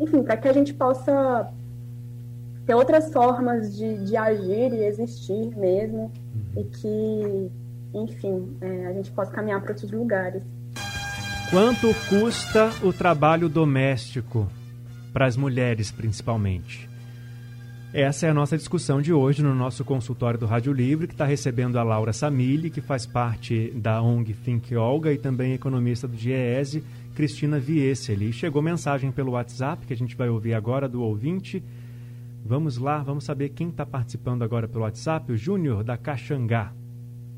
enfim, 0.00 0.22
para 0.22 0.36
que 0.36 0.48
a 0.48 0.52
gente 0.52 0.72
possa 0.72 1.52
ter 2.66 2.74
outras 2.74 3.12
formas 3.12 3.76
de, 3.76 4.04
de 4.04 4.16
agir 4.16 4.72
e 4.72 4.84
existir 4.84 5.56
mesmo 5.56 6.10
e 6.56 6.64
que, 6.64 7.50
enfim, 7.94 8.56
é, 8.60 8.86
a 8.86 8.92
gente 8.92 9.10
possa 9.10 9.32
caminhar 9.32 9.60
para 9.60 9.72
outros 9.72 9.90
lugares. 9.90 10.42
Quanto 11.50 11.88
custa 12.08 12.70
o 12.82 12.92
trabalho 12.92 13.48
doméstico 13.48 14.48
para 15.12 15.26
as 15.26 15.36
mulheres, 15.36 15.90
principalmente? 15.90 16.88
Essa 17.94 18.26
é 18.26 18.30
a 18.30 18.34
nossa 18.34 18.56
discussão 18.56 19.02
de 19.02 19.12
hoje 19.12 19.42
no 19.42 19.54
nosso 19.54 19.84
consultório 19.84 20.40
do 20.40 20.46
Rádio 20.46 20.72
Livre, 20.72 21.06
que 21.06 21.12
está 21.12 21.26
recebendo 21.26 21.78
a 21.78 21.82
Laura 21.82 22.12
Samili, 22.12 22.70
que 22.70 22.80
faz 22.80 23.04
parte 23.04 23.70
da 23.76 24.00
ONG 24.00 24.32
Think 24.32 24.74
Olga 24.74 25.12
e 25.12 25.18
também 25.18 25.52
economista 25.52 26.08
do 26.08 26.16
GES, 26.16 26.82
Cristina 27.14 27.58
Vieseli. 27.58 28.32
Chegou 28.32 28.62
mensagem 28.62 29.12
pelo 29.12 29.32
WhatsApp, 29.32 29.86
que 29.86 29.92
a 29.92 29.96
gente 29.96 30.16
vai 30.16 30.30
ouvir 30.30 30.54
agora 30.54 30.88
do 30.88 31.02
ouvinte, 31.02 31.62
Vamos 32.44 32.76
lá, 32.76 32.98
vamos 32.98 33.24
saber 33.24 33.50
quem 33.50 33.68
está 33.68 33.86
participando 33.86 34.42
agora 34.42 34.66
pelo 34.66 34.82
WhatsApp, 34.82 35.30
o 35.30 35.36
Júnior 35.36 35.84
da 35.84 35.96
Caxangá. 35.96 36.72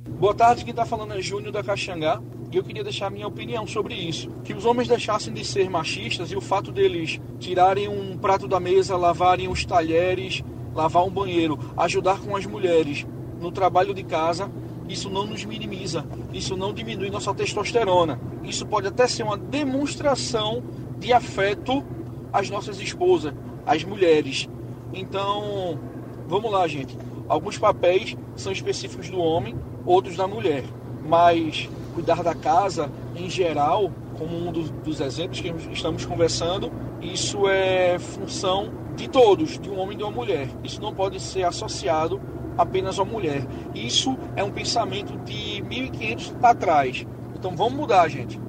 Boa 0.08 0.34
tarde, 0.34 0.64
quem 0.64 0.70
está 0.70 0.84
falando 0.84 1.14
é 1.14 1.20
Júnior 1.20 1.50
da 1.50 1.62
Caxangá 1.62 2.20
e 2.52 2.56
eu 2.56 2.62
queria 2.62 2.84
deixar 2.84 3.10
minha 3.10 3.26
opinião 3.26 3.66
sobre 3.66 3.94
isso. 3.94 4.30
Que 4.44 4.52
os 4.52 4.66
homens 4.66 4.86
deixassem 4.86 5.32
de 5.32 5.44
ser 5.44 5.68
machistas 5.70 6.30
e 6.30 6.36
o 6.36 6.40
fato 6.40 6.70
deles 6.70 7.20
tirarem 7.40 7.88
um 7.88 8.16
prato 8.18 8.46
da 8.46 8.60
mesa, 8.60 8.96
lavarem 8.96 9.48
os 9.48 9.64
talheres, 9.64 10.42
lavar 10.74 11.04
um 11.04 11.10
banheiro, 11.10 11.58
ajudar 11.76 12.20
com 12.20 12.36
as 12.36 12.44
mulheres 12.44 13.06
no 13.40 13.50
trabalho 13.50 13.94
de 13.94 14.04
casa, 14.04 14.50
isso 14.88 15.08
não 15.08 15.26
nos 15.26 15.44
minimiza, 15.44 16.06
isso 16.32 16.56
não 16.56 16.72
diminui 16.72 17.10
nossa 17.10 17.34
testosterona. 17.34 18.20
Isso 18.42 18.66
pode 18.66 18.86
até 18.86 19.08
ser 19.08 19.22
uma 19.22 19.38
demonstração 19.38 20.62
de 20.98 21.12
afeto 21.12 21.82
às 22.32 22.50
nossas 22.50 22.78
esposas, 22.78 23.34
às 23.66 23.82
mulheres. 23.82 24.48
Então, 24.92 25.78
vamos 26.28 26.52
lá, 26.52 26.68
gente. 26.68 26.96
Alguns 27.28 27.58
papéis 27.58 28.16
são 28.36 28.52
específicos 28.52 29.08
do 29.08 29.18
homem, 29.18 29.56
outros 29.86 30.16
da 30.16 30.26
mulher. 30.26 30.64
Mas 31.06 31.68
cuidar 31.94 32.22
da 32.22 32.34
casa, 32.34 32.90
em 33.14 33.28
geral, 33.28 33.90
como 34.18 34.36
um 34.36 34.52
dos, 34.52 34.70
dos 34.70 35.00
exemplos 35.00 35.40
que 35.40 35.48
estamos 35.72 36.04
conversando, 36.04 36.70
isso 37.00 37.48
é 37.48 37.98
função 37.98 38.72
de 38.96 39.08
todos, 39.08 39.58
de 39.58 39.68
um 39.68 39.78
homem 39.78 39.94
e 39.94 39.98
de 39.98 40.02
uma 40.04 40.12
mulher. 40.12 40.48
Isso 40.62 40.80
não 40.80 40.94
pode 40.94 41.20
ser 41.20 41.44
associado 41.44 42.20
apenas 42.56 42.98
à 42.98 43.04
mulher. 43.04 43.46
Isso 43.74 44.16
é 44.36 44.44
um 44.44 44.50
pensamento 44.50 45.16
de 45.24 45.62
1500 45.62 46.30
para 46.40 46.54
trás. 46.54 47.06
Então 47.34 47.56
vamos 47.56 47.74
mudar, 47.74 48.08
gente. 48.08 48.40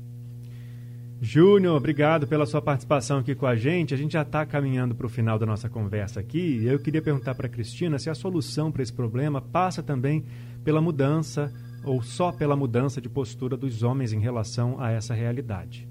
Júnior, 1.22 1.78
obrigado 1.78 2.28
pela 2.28 2.46
sua 2.46 2.62
participação 2.62 3.20
aqui 3.20 3.34
com 3.34 3.46
a 3.46 3.56
gente. 3.56 3.94
A 3.94 3.98
gente 3.98 4.14
já 4.14 4.22
está 4.22 4.46
caminhando 4.46 4.94
para 4.94 5.08
o 5.08 5.10
final 5.10 5.40
da 5.40 5.46
nossa 5.46 5.70
conversa 5.70 6.20
aqui. 6.20 6.64
Eu 6.66 6.78
queria 6.78 7.02
perguntar 7.02 7.34
para 7.36 7.48
a 7.48 7.50
Cristina 7.50 7.98
se 7.98 8.10
a 8.10 8.16
solução 8.16 8.72
para 8.72 8.84
esse 8.84 8.94
problema 8.94 9.42
passa 9.42 9.82
também 9.82 10.26
pela 10.64 10.82
mudança 10.82 11.54
ou 11.86 12.02
só 12.02 12.32
pela 12.32 12.56
mudança 12.56 13.00
de 13.00 13.08
postura 13.08 13.56
dos 13.56 13.82
homens 13.82 14.12
em 14.12 14.20
relação 14.20 14.82
a 14.82 14.92
essa 14.92 15.14
realidade. 15.14 15.88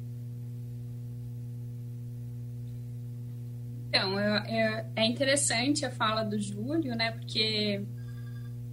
Então, 3.88 4.18
é, 4.18 4.86
é 4.96 5.06
interessante 5.06 5.86
a 5.86 5.90
fala 5.90 6.22
do 6.24 6.38
Júlio, 6.38 6.94
né? 6.96 7.12
Porque 7.12 7.80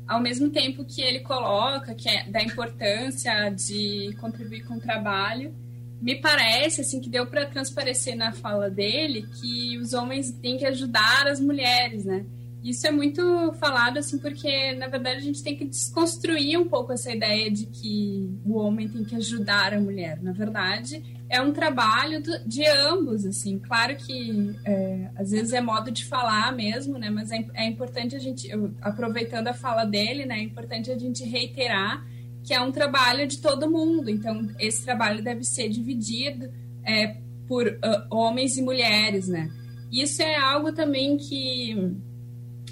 ao 0.08 0.20
mesmo 0.20 0.50
tempo 0.50 0.84
que 0.84 1.02
ele 1.02 1.20
coloca 1.22 1.94
que 1.94 2.10
é 2.10 2.30
da 2.30 2.44
importância 2.44 3.50
de 3.50 4.16
contribuir 4.20 4.66
com 4.66 4.74
o 4.74 4.80
trabalho, 4.80 5.54
me 6.02 6.16
parece 6.16 6.82
assim 6.82 7.00
que 7.00 7.10
deu 7.10 7.28
para 7.28 7.46
transparecer 7.46 8.16
na 8.16 8.32
fala 8.32 8.70
dele 8.70 9.28
que 9.40 9.78
os 9.78 9.94
homens 9.94 10.32
têm 10.32 10.58
que 10.58 10.66
ajudar 10.66 11.28
as 11.28 11.40
mulheres, 11.40 12.06
né? 12.06 12.26
Isso 12.64 12.86
é 12.86 12.92
muito 12.92 13.54
falado, 13.54 13.98
assim, 13.98 14.20
porque, 14.20 14.74
na 14.74 14.88
verdade, 14.88 15.18
a 15.18 15.24
gente 15.24 15.42
tem 15.42 15.56
que 15.56 15.66
desconstruir 15.66 16.60
um 16.60 16.68
pouco 16.68 16.94
essa 16.94 17.12
ideia 17.12 17.50
de 17.50 17.66
que 17.66 18.30
o 18.46 18.56
homem 18.56 18.88
tem 18.88 19.04
que 19.04 19.16
ajudar 19.16 19.74
a 19.74 19.80
mulher. 19.80 20.22
Na 20.22 20.32
verdade, 20.32 21.04
é 21.28 21.42
um 21.42 21.52
trabalho 21.52 22.22
de 22.46 22.64
ambos, 22.68 23.26
assim. 23.26 23.58
Claro 23.58 23.96
que, 23.96 24.56
é, 24.64 25.10
às 25.16 25.32
vezes, 25.32 25.54
é 25.54 25.62
modo 25.62 25.90
de 25.90 26.06
falar 26.06 26.56
mesmo, 26.56 27.00
né? 27.00 27.10
Mas 27.10 27.32
é, 27.32 27.44
é 27.56 27.66
importante 27.66 28.16
a 28.16 28.20
gente, 28.20 28.48
eu, 28.48 28.72
aproveitando 28.80 29.48
a 29.48 29.54
fala 29.56 29.84
dele, 29.84 30.26
né? 30.26 30.38
É 30.38 30.44
importante 30.44 30.92
a 30.92 30.98
gente 31.00 31.24
reiterar 31.24 32.06
que 32.44 32.54
é 32.54 32.62
um 32.62 32.72
trabalho 32.72 33.28
de 33.28 33.40
todo 33.40 33.70
mundo. 33.70 34.10
Então, 34.10 34.50
esse 34.60 34.84
trabalho 34.84 35.24
deve 35.24 35.44
ser 35.44 35.70
dividido 35.70 36.52
é, 36.84 37.18
por 37.48 37.68
uh, 37.68 38.16
homens 38.16 38.58
e 38.58 38.62
mulheres, 38.62 39.28
né? 39.28 39.50
Isso 39.92 40.22
é 40.22 40.38
algo 40.38 40.72
também 40.72 41.18
que 41.18 41.76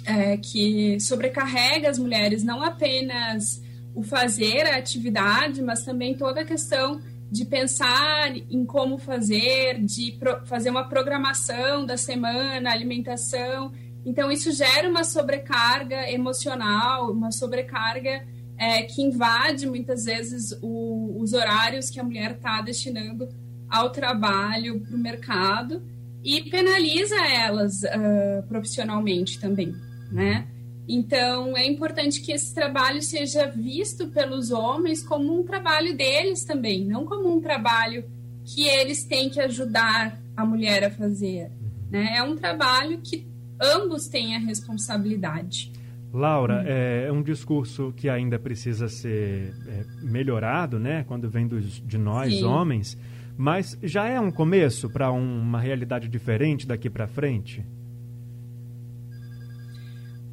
é, 0.04 0.36
que 0.36 0.98
sobrecarrega 1.00 1.90
as 1.90 1.98
mulheres, 1.98 2.42
não 2.42 2.62
apenas 2.62 3.62
o 3.94 4.02
fazer 4.02 4.66
a 4.66 4.76
atividade, 4.76 5.62
mas 5.62 5.84
também 5.84 6.14
toda 6.14 6.40
a 6.40 6.44
questão 6.44 7.00
de 7.30 7.44
pensar 7.44 8.34
em 8.36 8.64
como 8.64 8.98
fazer, 8.98 9.80
de 9.84 10.18
fazer 10.46 10.70
uma 10.70 10.88
programação 10.88 11.84
da 11.86 11.96
semana, 11.96 12.72
alimentação. 12.72 13.72
Então, 14.04 14.32
isso 14.32 14.50
gera 14.50 14.88
uma 14.88 15.04
sobrecarga 15.04 16.10
emocional, 16.10 17.12
uma 17.12 17.30
sobrecarga 17.30 18.26
é, 18.60 18.82
que 18.82 19.02
invade 19.02 19.66
muitas 19.66 20.04
vezes 20.04 20.56
o, 20.62 21.16
os 21.18 21.32
horários 21.32 21.88
que 21.88 21.98
a 21.98 22.04
mulher 22.04 22.32
está 22.32 22.60
destinando 22.60 23.28
ao 23.68 23.90
trabalho, 23.90 24.80
para 24.80 24.94
o 24.94 24.98
mercado, 24.98 25.82
e 26.22 26.42
penaliza 26.50 27.16
elas 27.26 27.82
uh, 27.82 28.46
profissionalmente 28.46 29.40
também 29.40 29.74
né? 30.10 30.46
Então, 30.88 31.56
é 31.56 31.64
importante 31.66 32.20
que 32.20 32.32
esse 32.32 32.52
trabalho 32.52 33.00
seja 33.00 33.46
visto 33.46 34.08
pelos 34.08 34.50
homens 34.50 35.02
como 35.02 35.38
um 35.38 35.44
trabalho 35.44 35.96
deles 35.96 36.44
também, 36.44 36.84
não 36.84 37.06
como 37.06 37.32
um 37.32 37.40
trabalho 37.40 38.04
que 38.44 38.66
eles 38.66 39.04
têm 39.04 39.30
que 39.30 39.40
ajudar 39.40 40.20
a 40.36 40.44
mulher 40.44 40.82
a 40.84 40.90
fazer. 40.90 41.50
Né? 41.88 42.16
É 42.16 42.22
um 42.22 42.34
trabalho 42.34 43.00
que 43.02 43.24
ambos 43.60 44.08
têm 44.08 44.34
a 44.34 44.40
responsabilidade. 44.40 45.70
Laura, 46.12 46.64
é, 46.66 47.06
é 47.06 47.12
um 47.12 47.22
discurso 47.22 47.92
que 47.96 48.08
ainda 48.08 48.38
precisa 48.38 48.88
ser 48.88 49.54
é, 49.68 49.84
melhorado, 50.02 50.78
né? 50.78 51.04
Quando 51.06 51.30
vem 51.30 51.46
dos, 51.46 51.80
de 51.80 51.96
nós, 51.96 52.34
Sim. 52.34 52.44
homens, 52.44 52.98
mas 53.36 53.78
já 53.82 54.08
é 54.08 54.18
um 54.18 54.30
começo 54.30 54.90
para 54.90 55.12
um, 55.12 55.40
uma 55.40 55.60
realidade 55.60 56.08
diferente 56.08 56.66
daqui 56.66 56.90
para 56.90 57.06
frente? 57.06 57.64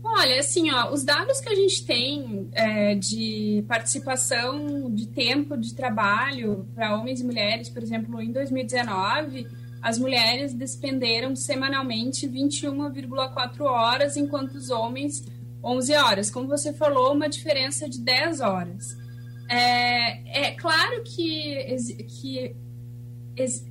Olha, 0.03 0.39
assim, 0.39 0.71
ó, 0.71 0.91
os 0.91 1.03
dados 1.03 1.39
que 1.39 1.49
a 1.49 1.53
gente 1.53 1.85
tem 1.85 2.49
é, 2.53 2.95
de 2.95 3.63
participação 3.67 4.91
de 4.91 5.07
tempo 5.07 5.55
de 5.55 5.75
trabalho 5.75 6.65
para 6.73 6.97
homens 6.97 7.21
e 7.21 7.23
mulheres, 7.23 7.69
por 7.69 7.83
exemplo, 7.83 8.19
em 8.19 8.31
2019, 8.31 9.47
as 9.81 9.99
mulheres 9.99 10.53
despenderam 10.53 11.35
semanalmente 11.35 12.27
21,4 12.27 13.61
horas, 13.61 14.17
enquanto 14.17 14.55
os 14.55 14.69
homens 14.71 15.23
11 15.67 15.93
horas. 15.95 16.30
Como 16.32 16.47
você 16.47 16.71
falou, 16.73 17.13
uma 17.13 17.27
diferença 17.27 17.89
de 17.89 17.99
10 17.99 18.39
horas. 18.41 18.97
É, 19.49 20.47
é 20.47 20.51
claro 20.51 21.03
que, 21.03 21.75
que 22.08 22.56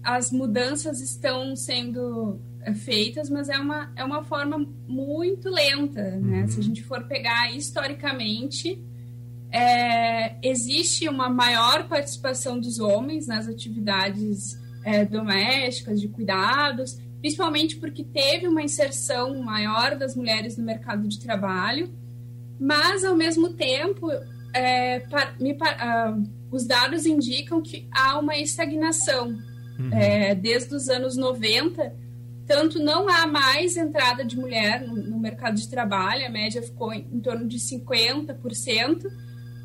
as 0.02 0.30
mudanças 0.30 1.00
estão 1.00 1.56
sendo 1.56 2.40
feitas, 2.74 3.30
mas 3.30 3.48
é 3.48 3.58
uma, 3.58 3.92
é 3.96 4.04
uma 4.04 4.24
forma 4.24 4.58
muito 4.86 5.48
lenta, 5.48 6.02
né? 6.16 6.42
Uhum. 6.42 6.48
Se 6.48 6.60
a 6.60 6.62
gente 6.62 6.82
for 6.82 7.04
pegar 7.04 7.54
historicamente, 7.54 8.80
é, 9.50 10.36
existe 10.42 11.08
uma 11.08 11.28
maior 11.28 11.88
participação 11.88 12.58
dos 12.58 12.78
homens 12.78 13.26
nas 13.26 13.46
atividades 13.46 14.58
é, 14.84 15.04
domésticas, 15.04 16.00
de 16.00 16.08
cuidados, 16.08 16.98
principalmente 17.20 17.76
porque 17.76 18.04
teve 18.04 18.46
uma 18.46 18.62
inserção 18.62 19.42
maior 19.42 19.96
das 19.96 20.14
mulheres 20.14 20.56
no 20.56 20.64
mercado 20.64 21.08
de 21.08 21.18
trabalho, 21.18 21.92
mas, 22.58 23.04
ao 23.04 23.14
mesmo 23.14 23.52
tempo, 23.52 24.10
é, 24.54 25.02
me, 25.38 25.52
uh, 25.52 26.30
os 26.50 26.66
dados 26.66 27.04
indicam 27.04 27.60
que 27.60 27.88
há 27.92 28.18
uma 28.18 28.36
estagnação. 28.36 29.36
Uhum. 29.78 29.92
É, 29.92 30.34
desde 30.34 30.74
os 30.74 30.88
anos 30.88 31.18
90, 31.18 31.94
tanto 32.46 32.78
não 32.78 33.08
há 33.10 33.26
mais 33.26 33.76
entrada 33.76 34.24
de 34.24 34.34
mulher 34.34 34.80
no, 34.86 34.94
no 34.94 35.18
mercado 35.18 35.56
de 35.56 35.68
trabalho, 35.68 36.24
a 36.24 36.30
média 36.30 36.62
ficou 36.62 36.94
em, 36.94 37.06
em 37.12 37.20
torno 37.20 37.46
de 37.46 37.58
50%, 37.58 39.04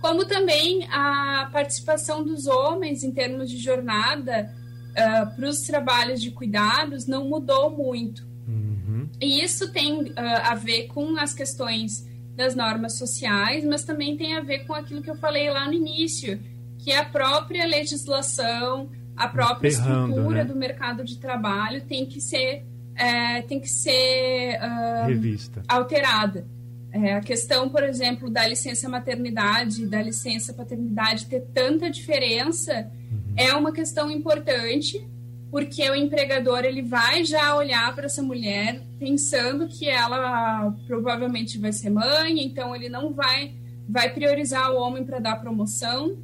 como 0.02 0.26
também 0.26 0.86
a 0.92 1.50
participação 1.54 2.24
dos 2.26 2.46
homens 2.48 3.04
em 3.04 3.12
termos 3.12 3.50
de 3.50 3.58
jornada 3.58 4.54
uh, 4.92 5.36
para 5.36 5.50
os 5.50 5.62
trabalhos 5.62 6.22
de 6.22 6.32
cuidados 6.32 7.08
não 7.08 7.28
mudou 7.28 7.70
muito. 7.72 8.28
Uhum. 8.48 9.10
E 9.20 9.44
isso 9.44 9.72
tem 9.72 10.02
uh, 10.02 10.14
a 10.44 10.56
ver 10.56 10.88
com 10.88 11.18
as 11.18 11.34
questões 11.34 12.08
das 12.36 12.56
normas 12.56 12.98
sociais, 12.98 13.64
mas 13.66 13.84
também 13.84 14.18
tem 14.18 14.36
a 14.36 14.42
ver 14.42 14.66
com 14.66 14.74
aquilo 14.74 15.02
que 15.02 15.10
eu 15.10 15.16
falei 15.16 15.50
lá 15.50 15.68
no 15.68 15.74
início, 15.74 16.40
que 16.80 16.92
a 16.92 17.06
própria 17.06 17.66
legislação, 17.66 18.90
a 19.16 19.28
própria 19.28 19.70
estrutura 19.70 20.44
né? 20.44 20.46
do 20.46 20.56
mercado 20.56 21.04
de 21.04 21.18
trabalho 21.18 21.82
tem 21.82 22.06
que 22.06 22.20
ser 22.20 22.66
é, 22.96 23.42
tem 23.44 23.60
que 23.60 23.70
ser 23.70 24.60
uh, 24.60 25.08
revista, 25.08 25.64
alterada. 25.68 26.46
É, 26.92 27.14
a 27.14 27.22
questão, 27.22 27.70
por 27.70 27.84
exemplo, 27.84 28.30
da 28.30 28.46
licença 28.46 28.90
maternidade, 28.90 29.88
da 29.88 30.02
licença 30.02 30.54
paternidade 30.54 31.26
ter 31.26 31.42
tanta 31.54 31.90
diferença. 31.90 32.92
É 33.36 33.54
uma 33.54 33.72
questão 33.72 34.10
importante, 34.10 35.08
porque 35.50 35.90
o 35.90 35.96
empregador 35.96 36.64
ele 36.64 36.82
vai 36.82 37.24
já 37.24 37.56
olhar 37.56 37.94
para 37.94 38.06
essa 38.06 38.22
mulher 38.22 38.82
pensando 39.00 39.68
que 39.68 39.88
ela 39.88 40.74
provavelmente 40.88 41.58
vai 41.58 41.74
ser 41.74 41.90
mãe, 41.90 42.44
então 42.44 42.76
ele 42.76 42.90
não 42.90 43.14
vai 43.14 43.56
vai 43.90 44.14
priorizar 44.14 44.72
o 44.72 44.78
homem 44.78 45.04
para 45.04 45.20
dar 45.20 45.42
promoção 45.42 46.18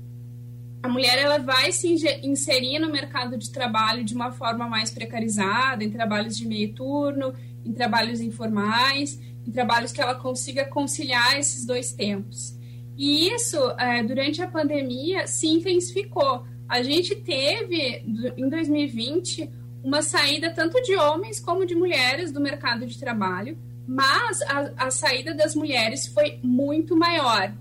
a 0.82 0.90
mulher 0.90 1.18
ela 1.18 1.40
vai 1.40 1.72
se 1.72 1.94
inserir 2.24 2.80
no 2.80 2.90
mercado 2.90 3.38
de 3.38 3.52
trabalho 3.52 4.04
de 4.04 4.14
uma 4.14 4.32
forma 4.32 4.70
mais 4.70 4.92
precarizada, 4.92 5.84
em 5.84 5.90
trabalhos 5.90 6.38
de 6.38 6.48
meio 6.48 6.74
turno, 6.74 7.34
em 7.66 7.74
trabalhos 7.74 8.22
informais, 8.22 9.20
em 9.46 9.52
trabalhos 9.52 9.92
que 9.92 10.02
ela 10.02 10.16
consiga 10.16 10.66
conciliar 10.66 11.38
esses 11.38 11.66
dois 11.66 11.92
tempos. 11.92 12.56
E 12.96 13.28
isso, 13.34 13.58
é, 13.78 14.04
durante 14.04 14.42
a 14.42 14.48
pandemia, 14.48 15.28
se 15.28 15.48
intensificou. 15.48 16.46
A 16.68 16.84
gente 16.84 17.16
teve, 17.16 18.04
em 18.36 18.50
2020, 18.50 19.50
uma 19.84 20.02
saída 20.02 20.50
tanto 20.50 20.82
de 20.82 20.96
homens 20.96 21.40
como 21.40 21.66
de 21.66 21.76
mulheres 21.76 22.32
do 22.32 22.42
mercado 22.42 22.86
de 22.86 23.00
trabalho, 23.00 23.58
mas 23.88 24.42
a, 24.42 24.88
a 24.88 24.92
saída 24.92 25.34
das 25.34 25.56
mulheres 25.56 26.08
foi 26.08 26.40
muito 26.44 26.96
maior. 26.96 27.54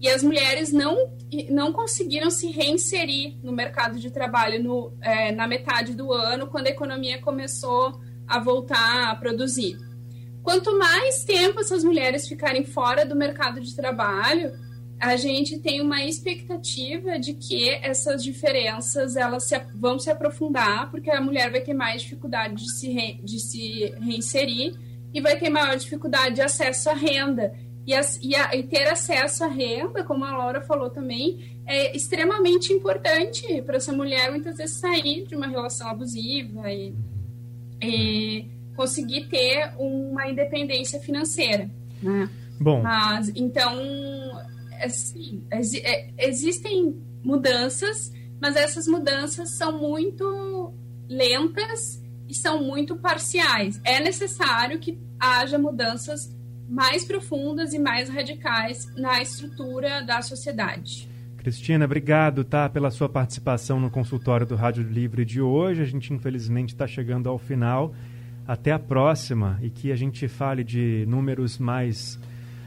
E 0.00 0.08
as 0.08 0.22
mulheres 0.22 0.72
não 0.72 1.18
não 1.48 1.72
conseguiram 1.72 2.28
se 2.28 2.50
reinserir 2.50 3.36
no 3.40 3.52
mercado 3.52 4.00
de 4.00 4.10
trabalho 4.10 4.60
no, 4.60 4.92
é, 5.00 5.30
na 5.30 5.46
metade 5.46 5.94
do 5.94 6.12
ano, 6.12 6.48
quando 6.48 6.66
a 6.66 6.70
economia 6.70 7.20
começou 7.20 8.00
a 8.26 8.40
voltar 8.40 9.10
a 9.10 9.14
produzir. 9.14 9.78
Quanto 10.42 10.76
mais 10.76 11.22
tempo 11.22 11.60
essas 11.60 11.84
mulheres 11.84 12.26
ficarem 12.26 12.64
fora 12.64 13.06
do 13.06 13.14
mercado 13.14 13.60
de 13.60 13.76
trabalho, 13.76 14.52
a 15.00 15.16
gente 15.16 15.58
tem 15.58 15.80
uma 15.80 16.04
expectativa 16.04 17.18
de 17.18 17.32
que 17.32 17.70
essas 17.70 18.22
diferenças 18.22 19.16
elas 19.16 19.44
se, 19.44 19.58
vão 19.74 19.98
se 19.98 20.10
aprofundar, 20.10 20.90
porque 20.90 21.10
a 21.10 21.22
mulher 21.22 21.50
vai 21.50 21.62
ter 21.62 21.72
mais 21.72 22.02
dificuldade 22.02 22.56
de 22.56 22.70
se, 22.70 22.92
re, 22.92 23.18
de 23.24 23.40
se 23.40 23.94
reinserir 23.98 24.78
e 25.14 25.20
vai 25.20 25.38
ter 25.38 25.48
maior 25.48 25.74
dificuldade 25.78 26.34
de 26.34 26.42
acesso 26.42 26.90
à 26.90 26.92
renda. 26.92 27.54
E, 27.86 27.92
e, 28.22 28.36
a, 28.36 28.54
e, 28.54 28.62
ter 28.62 28.88
acesso 28.88 29.42
à 29.42 29.46
renda, 29.48 30.04
como 30.04 30.22
a 30.22 30.36
Laura 30.36 30.60
falou 30.60 30.90
também, 30.90 31.58
é 31.66 31.96
extremamente 31.96 32.70
importante 32.70 33.62
para 33.62 33.78
essa 33.78 33.94
mulher 33.94 34.30
muitas 34.30 34.58
vezes 34.58 34.76
sair 34.76 35.26
de 35.26 35.34
uma 35.34 35.46
relação 35.46 35.88
abusiva 35.88 36.70
e, 36.70 36.94
e 37.82 38.46
conseguir 38.76 39.28
ter 39.28 39.72
uma 39.78 40.28
independência 40.28 41.00
financeira. 41.00 41.70
Né? 42.02 42.28
Bom. 42.60 42.82
Mas, 42.82 43.30
então, 43.34 43.74
assim, 44.82 45.44
existem 46.18 47.00
mudanças, 47.22 48.12
mas 48.40 48.56
essas 48.56 48.86
mudanças 48.86 49.56
são 49.56 49.78
muito 49.78 50.72
lentas 51.08 52.02
e 52.28 52.34
são 52.34 52.62
muito 52.62 52.96
parciais. 52.96 53.80
É 53.84 54.00
necessário 54.00 54.78
que 54.78 54.98
haja 55.18 55.58
mudanças 55.58 56.34
mais 56.68 57.04
profundas 57.04 57.74
e 57.74 57.78
mais 57.78 58.08
radicais 58.08 58.86
na 58.96 59.20
estrutura 59.20 60.02
da 60.02 60.22
sociedade. 60.22 61.08
Cristina, 61.36 61.84
obrigado 61.84 62.44
tá, 62.44 62.68
pela 62.68 62.90
sua 62.90 63.08
participação 63.08 63.80
no 63.80 63.90
consultório 63.90 64.46
do 64.46 64.54
Rádio 64.54 64.84
Livre 64.84 65.24
de 65.24 65.40
hoje. 65.40 65.82
A 65.82 65.86
gente, 65.86 66.12
infelizmente, 66.12 66.74
está 66.74 66.86
chegando 66.86 67.28
ao 67.28 67.38
final. 67.38 67.94
Até 68.46 68.72
a 68.72 68.78
próxima 68.78 69.58
e 69.62 69.70
que 69.70 69.90
a 69.90 69.96
gente 69.96 70.26
fale 70.28 70.62
de 70.62 71.04
números 71.08 71.58
mais 71.58 72.18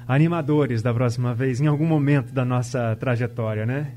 animadores 0.07 0.81
da 0.81 0.93
próxima 0.93 1.33
vez, 1.33 1.61
em 1.61 1.67
algum 1.67 1.85
momento 1.85 2.33
da 2.33 2.43
nossa 2.43 2.95
trajetória, 2.95 3.65
né? 3.65 3.93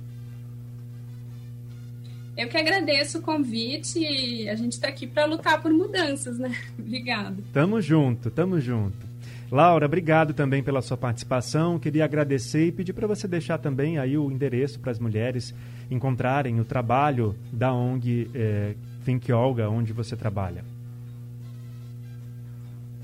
Eu 2.37 2.49
que 2.49 2.57
agradeço 2.57 3.19
o 3.19 3.23
convite 3.23 3.99
e 3.99 4.49
a 4.49 4.55
gente 4.55 4.73
está 4.73 4.89
aqui 4.89 5.07
para 5.07 5.25
lutar 5.25 5.63
por 5.63 5.73
mudanças, 5.73 6.39
né? 6.39 6.55
Obrigada. 6.79 7.37
Tamo 7.53 7.81
junto, 7.81 8.31
tamo 8.31 8.61
junto. 8.61 9.07
Laura, 9.51 9.87
obrigado 9.87 10.35
também 10.35 10.63
pela 10.63 10.83
sua 10.83 10.97
participação. 10.97 11.79
Queria 11.79 12.05
agradecer 12.05 12.67
e 12.67 12.73
pedir 12.73 12.93
para 12.93 13.07
você 13.07 13.29
deixar 13.29 13.59
também 13.59 13.97
aí 13.97 14.19
o 14.19 14.31
endereço 14.31 14.81
para 14.81 14.91
as 14.91 14.99
mulheres 14.99 15.55
encontrarem 15.89 16.59
o 16.59 16.65
trabalho 16.65 17.35
da 17.53 17.73
ONG 17.73 18.29
é, 18.35 18.75
Think 19.05 19.33
Olga, 19.33 19.71
onde 19.71 19.93
você 19.93 20.17
trabalha. 20.17 20.65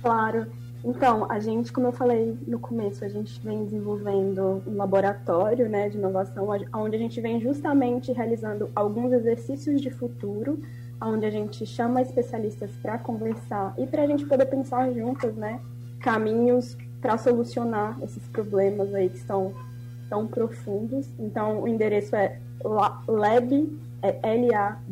Claro. 0.02 0.46
Então, 0.84 1.30
a 1.30 1.38
gente, 1.38 1.72
como 1.72 1.86
eu 1.86 1.92
falei 1.92 2.36
no 2.46 2.58
começo, 2.58 3.04
a 3.04 3.08
gente 3.08 3.40
vem 3.40 3.64
desenvolvendo 3.64 4.60
um 4.66 4.76
laboratório 4.76 5.68
né, 5.68 5.88
de 5.88 5.96
inovação, 5.96 6.48
onde 6.74 6.96
a 6.96 6.98
gente 6.98 7.20
vem 7.20 7.40
justamente 7.40 8.10
realizando 8.10 8.68
alguns 8.74 9.12
exercícios 9.12 9.80
de 9.80 9.90
futuro, 9.90 10.58
onde 11.00 11.24
a 11.24 11.30
gente 11.30 11.64
chama 11.64 12.02
especialistas 12.02 12.72
para 12.82 12.98
conversar 12.98 13.72
e 13.78 13.86
para 13.86 14.02
a 14.02 14.08
gente 14.08 14.26
poder 14.26 14.46
pensar 14.46 14.92
juntas 14.92 15.36
né, 15.36 15.60
caminhos 16.00 16.76
para 17.00 17.16
solucionar 17.16 17.96
esses 18.02 18.26
problemas 18.28 18.92
aí 18.92 19.08
que 19.08 19.20
são 19.20 19.52
tão 20.08 20.26
profundos. 20.26 21.08
Então, 21.16 21.62
o 21.62 21.68
endereço 21.68 22.16
é 22.16 22.40
lab, 22.64 23.78
é 24.02 24.18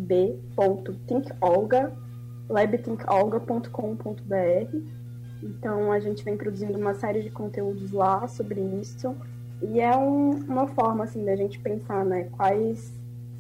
lab.thinkolga, 0.06 1.92
labthinkolga.com.br 2.48 4.99
então 5.42 5.90
a 5.90 6.00
gente 6.00 6.24
vem 6.24 6.36
produzindo 6.36 6.78
uma 6.78 6.94
série 6.94 7.22
de 7.22 7.30
conteúdos 7.30 7.92
lá 7.92 8.26
sobre 8.28 8.60
isso. 8.60 9.14
E 9.62 9.80
é 9.80 9.96
um, 9.96 10.30
uma 10.30 10.66
forma 10.68 11.04
assim 11.04 11.24
da 11.24 11.36
gente 11.36 11.58
pensar, 11.58 12.04
né, 12.04 12.28
quais 12.36 12.92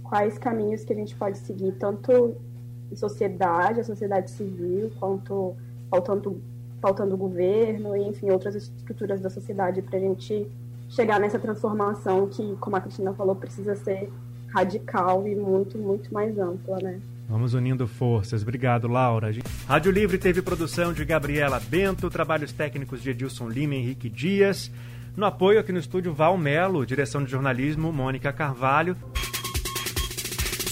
quais 0.02 0.36
caminhos 0.36 0.82
que 0.84 0.92
a 0.92 0.96
gente 0.96 1.14
pode 1.14 1.38
seguir 1.38 1.72
tanto 1.78 2.34
em 2.90 2.96
sociedade, 2.96 3.80
a 3.80 3.84
sociedade 3.84 4.30
civil, 4.30 4.90
quanto 4.98 5.54
faltando 5.88 6.42
faltando 6.80 7.14
o 7.14 7.18
governo 7.18 7.96
e 7.96 8.08
enfim 8.08 8.30
outras 8.30 8.54
estruturas 8.54 9.20
da 9.20 9.30
sociedade 9.30 9.82
para 9.82 9.98
a 9.98 10.00
gente 10.00 10.50
chegar 10.88 11.20
nessa 11.20 11.38
transformação 11.38 12.26
que, 12.26 12.56
como 12.56 12.74
a 12.74 12.80
Cristina 12.80 13.12
falou, 13.12 13.36
precisa 13.36 13.76
ser 13.76 14.10
radical 14.48 15.28
e 15.28 15.36
muito 15.36 15.78
muito 15.78 16.12
mais 16.12 16.36
ampla, 16.38 16.78
né? 16.82 17.00
Vamos 17.30 17.54
unindo 17.54 17.86
forças. 17.86 18.42
Obrigado, 18.42 18.88
Laura. 18.88 19.32
Rádio 19.68 19.92
Livre 19.92 20.18
teve 20.18 20.42
produção 20.42 20.92
de 20.92 21.04
Gabriela 21.04 21.60
Bento, 21.60 22.10
trabalhos 22.10 22.50
técnicos 22.50 23.00
de 23.00 23.10
Edilson 23.10 23.48
Lima 23.48 23.76
e 23.76 23.78
Henrique 23.78 24.10
Dias. 24.10 24.68
No 25.16 25.24
apoio 25.24 25.60
aqui 25.60 25.70
no 25.70 25.78
estúdio, 25.78 26.12
Val 26.12 26.36
Melo, 26.36 26.84
direção 26.84 27.22
de 27.22 27.30
jornalismo, 27.30 27.92
Mônica 27.92 28.32
Carvalho. 28.32 28.96